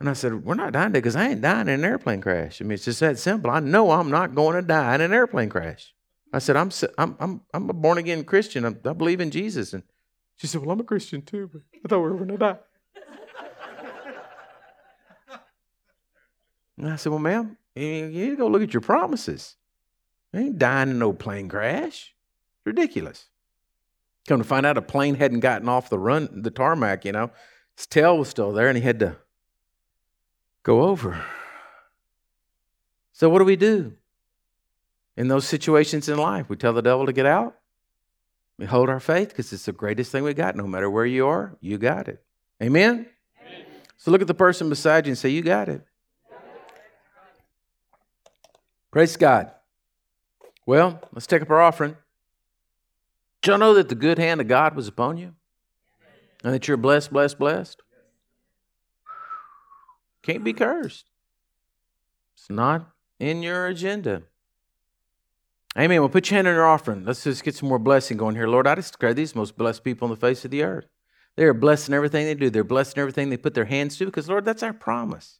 [0.00, 2.60] And I said, We're not dying today because I ain't dying in an airplane crash.
[2.60, 3.52] I mean, it's just that simple.
[3.52, 5.94] I know I'm not going to die in an airplane crash.
[6.32, 8.64] I said, I'm, I'm, I'm, I'm a born again Christian.
[8.64, 9.74] I, I believe in Jesus.
[9.74, 9.84] And
[10.34, 12.58] she said, Well, I'm a Christian too, but I thought we were going to die.
[16.78, 19.56] and I said, Well, ma'am, you need to go look at your promises.
[20.34, 22.14] Ain't dying in no plane crash.
[22.64, 23.28] Ridiculous.
[24.28, 27.04] Come to find out, a plane hadn't gotten off the run, the tarmac.
[27.04, 27.30] You know,
[27.76, 29.16] his tail was still there, and he had to
[30.62, 31.24] go over.
[33.12, 33.94] So, what do we do
[35.16, 36.48] in those situations in life?
[36.48, 37.56] We tell the devil to get out.
[38.58, 40.56] We hold our faith because it's the greatest thing we got.
[40.56, 42.22] No matter where you are, you got it.
[42.62, 43.06] Amen?
[43.40, 43.64] Amen?
[43.96, 45.84] So, look at the person beside you and say, You got it.
[48.92, 49.50] Praise God.
[50.66, 51.96] Well, let's take up our offering.
[53.40, 55.34] Do you know that the good hand of God was upon you?
[56.44, 57.82] And that you're blessed, blessed, blessed?
[60.22, 61.06] Can't be cursed.
[62.36, 64.22] It's not in your agenda.
[65.76, 66.00] Amen.
[66.00, 67.04] Well, put your hand on your offering.
[67.04, 68.46] Let's just get some more blessing going here.
[68.46, 70.86] Lord, I just declare these most blessed people on the face of the earth.
[71.34, 72.50] They are blessed in everything they do.
[72.50, 75.38] They're blessed in everything they put their hands to because, Lord, that's our promise.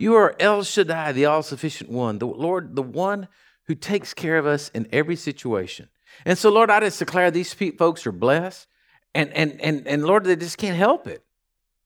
[0.00, 3.28] You are El Shaddai, the all sufficient one, the Lord, the one
[3.64, 5.90] who takes care of us in every situation.
[6.24, 8.66] And so, Lord, I just declare these folks are blessed.
[9.14, 11.22] And, and, and, and Lord, they just can't help it.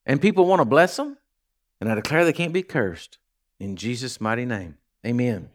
[0.05, 1.17] And people want to bless them.
[1.81, 3.17] And I declare they can't be cursed.
[3.59, 5.49] In Jesus' mighty name, amen.